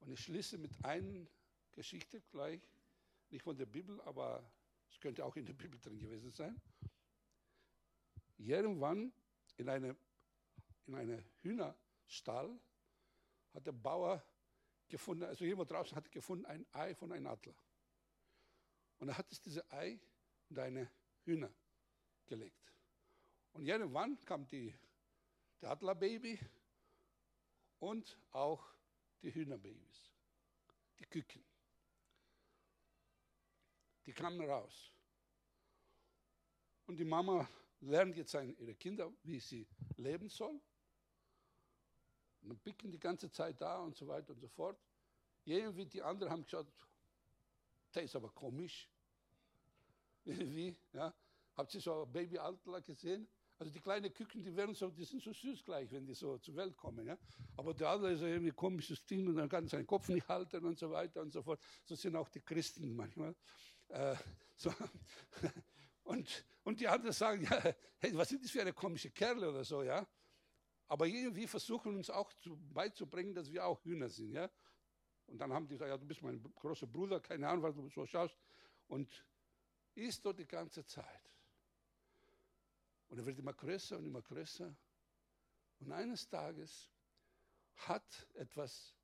[0.00, 1.26] Und ich schließe mit einer
[1.72, 2.62] Geschichte gleich,
[3.30, 4.48] nicht von der Bibel, aber
[4.90, 6.60] es könnte auch in der Bibel drin gewesen sein.
[8.38, 9.12] Irgendwann
[9.56, 9.96] in einem
[10.86, 12.58] in eine Hühnerstall
[13.52, 14.24] hat der Bauer
[14.88, 17.54] gefunden, also jemand draußen hat gefunden ein Ei von einem Adler.
[18.98, 19.98] Und er hat es diese Ei
[20.48, 20.90] und eine
[21.24, 21.52] Hühner
[22.26, 22.72] gelegt.
[23.52, 24.74] Und irgendwann kam die,
[25.60, 26.38] der Adlerbaby
[27.78, 28.64] und auch
[29.22, 30.12] die Hühnerbabys,
[30.98, 31.44] die Küken.
[34.06, 34.92] Die kamen raus.
[36.86, 37.48] Und die Mama
[37.80, 40.60] lernt jetzt ihre Kinder, wie sie leben sollen.
[42.42, 44.78] Und dann picken die ganze Zeit da und so weiter und so fort.
[45.44, 46.70] Irgendwie die anderen haben gesagt,
[47.94, 48.88] der ist aber komisch.
[50.24, 51.14] Wie, ja.
[51.56, 53.26] Habt ihr so Baby Altler gesehen?
[53.58, 56.36] Also die kleinen Küken, die werden so, die sind so süß gleich, wenn die so
[56.38, 57.06] zur Welt kommen.
[57.06, 57.16] Ja?
[57.56, 60.64] Aber der andere ist irgendwie ein komisches Ding und dann kann seinen Kopf nicht halten
[60.64, 61.60] und so weiter und so fort.
[61.84, 63.34] So sind auch die Christen manchmal.
[63.88, 64.16] Äh,
[64.56, 64.72] so.
[66.06, 69.64] Und, und die anderen sagen, ja, hey, was sind das für eine komische Kerle oder
[69.64, 70.06] so, ja?
[70.86, 74.48] Aber irgendwie versuchen uns auch zu, beizubringen, dass wir auch Hühner sind, ja?
[75.26, 77.88] Und dann haben die gesagt, ja, du bist mein großer Bruder, keine Ahnung, was du
[77.88, 78.38] so schaust.
[78.86, 79.26] Und
[79.96, 81.35] ist dort die ganze Zeit.
[83.08, 84.74] Und er wird immer größer und immer größer.
[85.78, 86.90] Und eines Tages
[87.74, 88.94] hat etwas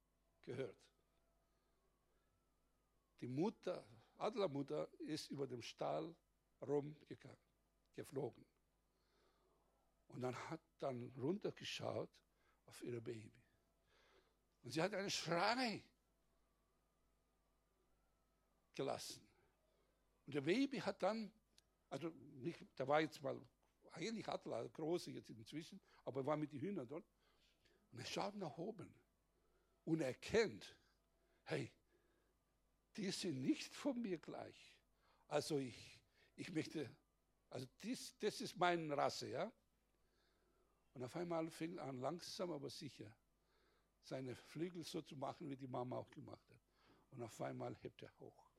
[0.43, 0.79] gehört.
[3.21, 3.87] Die Mutter,
[4.17, 6.15] Adlermutter, ist über dem Stall
[6.61, 7.39] rumgegangen,
[7.95, 8.45] geflogen.
[10.09, 12.11] Und dann hat dann runtergeschaut
[12.67, 13.43] auf ihre Baby.
[14.63, 15.85] Und sie hat einen Schrei
[18.75, 19.27] gelassen.
[20.27, 21.33] Und der Baby hat dann,
[21.91, 23.41] also nicht, da war jetzt mal
[23.93, 27.05] eigentlich Adler, große jetzt inzwischen, aber er war mit den Hühnern dort.
[27.91, 28.93] Und er schaut nach oben
[29.85, 30.77] und erkennt,
[31.45, 31.71] hey,
[32.97, 34.79] die sind nicht von mir gleich.
[35.29, 36.01] Also ich,
[36.37, 36.91] ich möchte,
[37.51, 39.53] also dies, das ist meine Rasse, ja.
[40.95, 43.15] Und auf einmal fing er an, langsam aber sicher,
[44.03, 46.61] seine Flügel so zu machen, wie die Mama auch gemacht hat.
[47.11, 48.51] Und auf einmal hebt er hoch.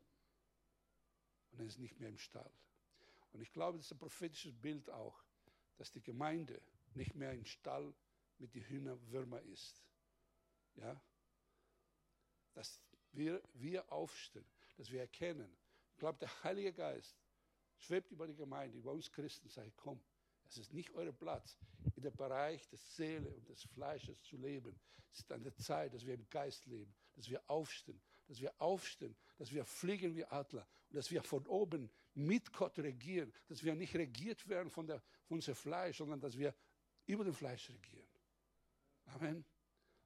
[1.52, 2.52] Und er ist nicht mehr im Stall.
[3.34, 5.24] Und ich glaube, das ist ein prophetisches Bild auch,
[5.78, 6.62] dass die Gemeinde
[6.94, 7.94] nicht mehr im Stall
[8.38, 9.84] mit den Hühnerwürmer ist.
[10.76, 11.02] Ja?
[12.54, 12.80] Dass
[13.12, 14.46] wir, wir aufstehen,
[14.78, 15.58] dass wir erkennen.
[15.92, 17.18] Ich glaube, der Heilige Geist
[17.78, 20.02] schwebt über die Gemeinde, über uns Christen, sagt, komm,
[20.46, 21.58] Es ist nicht euer Platz,
[21.96, 24.80] in dem Bereich der Seele und des Fleisches zu leben.
[25.12, 28.54] Es ist an der Zeit, dass wir im Geist leben, dass wir aufstehen, dass wir
[28.60, 33.64] aufstehen, dass wir fliegen wie Adler und dass wir von oben mit Gott regieren, dass
[33.64, 36.53] wir nicht regiert werden von, der, von unserem Fleisch, sondern dass wir
[37.05, 38.07] über dem Fleisch regieren.
[39.05, 39.45] Amen.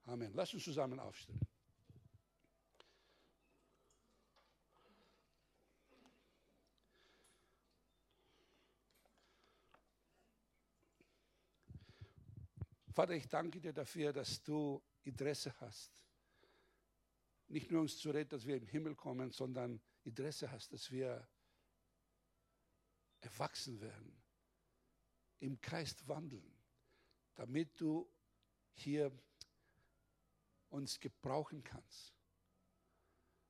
[0.05, 0.31] Amen.
[0.33, 1.39] Lass uns zusammen aufstehen.
[12.97, 15.91] Vater, ich danke dir dafür, dass du Interesse hast.
[17.49, 21.27] Nicht nur uns zu retten, dass wir im Himmel kommen, sondern Interesse hast, dass wir
[23.19, 24.21] erwachsen werden,
[25.39, 26.55] im Geist wandeln,
[27.35, 28.09] damit du
[28.73, 29.11] hier
[30.69, 32.13] uns gebrauchen kannst.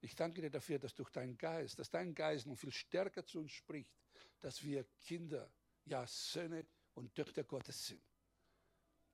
[0.01, 3.39] Ich danke dir dafür, dass durch deinen Geist, dass dein Geist noch viel stärker zu
[3.39, 3.91] uns spricht,
[4.39, 5.51] dass wir Kinder,
[5.85, 8.03] ja Söhne und Töchter Gottes sind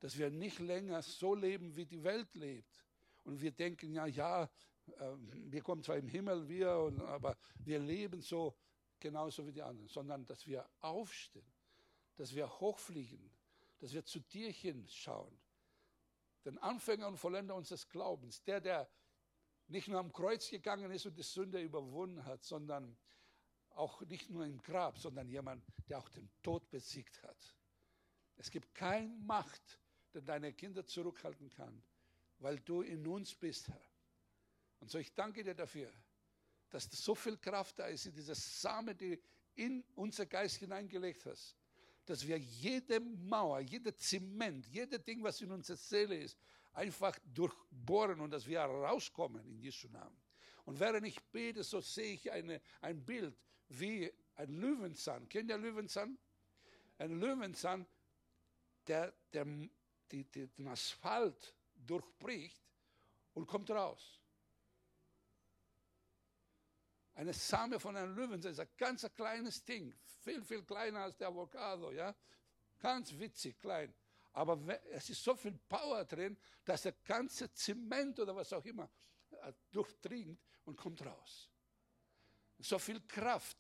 [0.04, 2.86] dass wir nicht länger so leben, wie die Welt lebt.
[3.24, 4.50] Und wir denken, ja, ja,
[5.00, 6.68] ähm, wir kommen zwar im Himmel, wir,
[7.08, 8.54] aber wir leben so
[9.04, 11.54] genauso wie die anderen, sondern dass wir aufstehen,
[12.16, 13.30] dass wir hochfliegen,
[13.80, 15.38] dass wir zu dir hinschauen.
[16.46, 18.90] Den Anfänger und Vollender unseres Glaubens, der, der
[19.68, 22.98] nicht nur am Kreuz gegangen ist und die Sünde überwunden hat, sondern
[23.72, 27.56] auch nicht nur im Grab, sondern jemand, der auch den Tod besiegt hat.
[28.38, 29.80] Es gibt keine Macht,
[30.14, 31.84] der deine Kinder zurückhalten kann,
[32.40, 33.82] weil du in uns bist, Herr.
[34.80, 35.92] Und so ich danke dir dafür,
[36.74, 39.20] dass so viel Kraft da ist in dieser Same, die
[39.56, 41.56] in unser Geist hineingelegt hast,
[42.06, 46.38] dass wir jede Mauer, jede Zement, jedes Ding, was in unserer Seele ist,
[46.74, 50.18] einfach durchbohren und dass wir rauskommen in Jesu Namen.
[50.66, 53.38] Und während ich bete, so sehe ich eine, ein Bild
[53.70, 55.30] wie ein Löwenzahn.
[55.30, 56.18] Kennt ihr Löwenzahn?
[56.98, 57.86] Ein Löwenzahn,
[58.88, 59.46] der, der
[60.12, 62.64] die, die, den Asphalt durchbricht
[63.34, 64.20] und kommt raus.
[67.16, 69.94] Eine Same von einem Löwen ist ein ganz kleines Ding,
[70.24, 72.16] viel, viel kleiner als der Avocado, ja.
[72.80, 73.94] Ganz witzig, klein.
[74.34, 74.60] Aber
[74.90, 78.90] es ist so viel Power drin, dass der ganze Zement oder was auch immer
[79.30, 81.50] äh, durchdringt und kommt raus.
[82.58, 83.58] So viel Kraft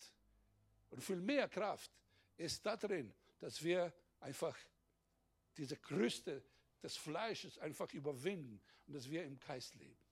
[0.90, 1.92] und viel mehr Kraft
[2.38, 4.58] ist da drin, dass wir einfach
[5.56, 6.44] diese Größte
[6.82, 10.03] des Fleisches einfach überwinden und dass wir im Geist leben.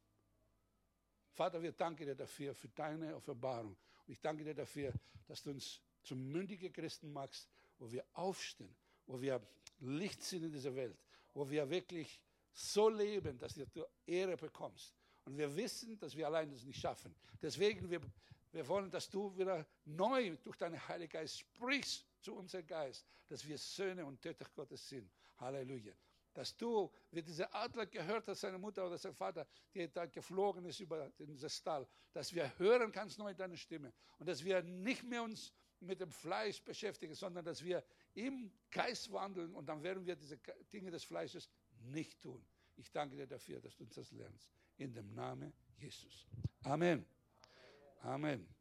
[1.31, 3.77] Vater, wir danken dir dafür, für deine Offenbarung.
[4.05, 4.93] Und ich danke dir dafür,
[5.27, 8.75] dass du uns zum mündigen Christen machst, wo wir aufstehen,
[9.07, 9.41] wo wir
[9.79, 10.97] Licht sind in dieser Welt,
[11.33, 12.19] wo wir wirklich
[12.51, 14.93] so leben, dass du Ehre bekommst.
[15.25, 17.15] Und wir wissen, dass wir allein das nicht schaffen.
[17.41, 18.01] Deswegen, wir,
[18.51, 23.47] wir wollen, dass du wieder neu durch deinen Heiligen Geist sprichst zu unserem Geist, dass
[23.47, 25.09] wir Söhne und Töchter Gottes sind.
[25.37, 25.93] Halleluja.
[26.33, 30.65] Dass du, wie dieser Adler gehört hat, seine Mutter oder sein Vater, der da geflogen
[30.65, 35.03] ist über diesen Stall, dass wir hören ganz neu deine Stimme und dass wir nicht
[35.03, 40.05] mehr uns mit dem Fleisch beschäftigen, sondern dass wir im Geist wandeln und dann werden
[40.05, 40.37] wir diese
[40.71, 42.45] Dinge des Fleisches nicht tun.
[42.77, 44.51] Ich danke dir dafür, dass du uns das lernst.
[44.77, 46.27] In dem Namen Jesus.
[46.63, 47.05] Amen.
[48.01, 48.60] Amen.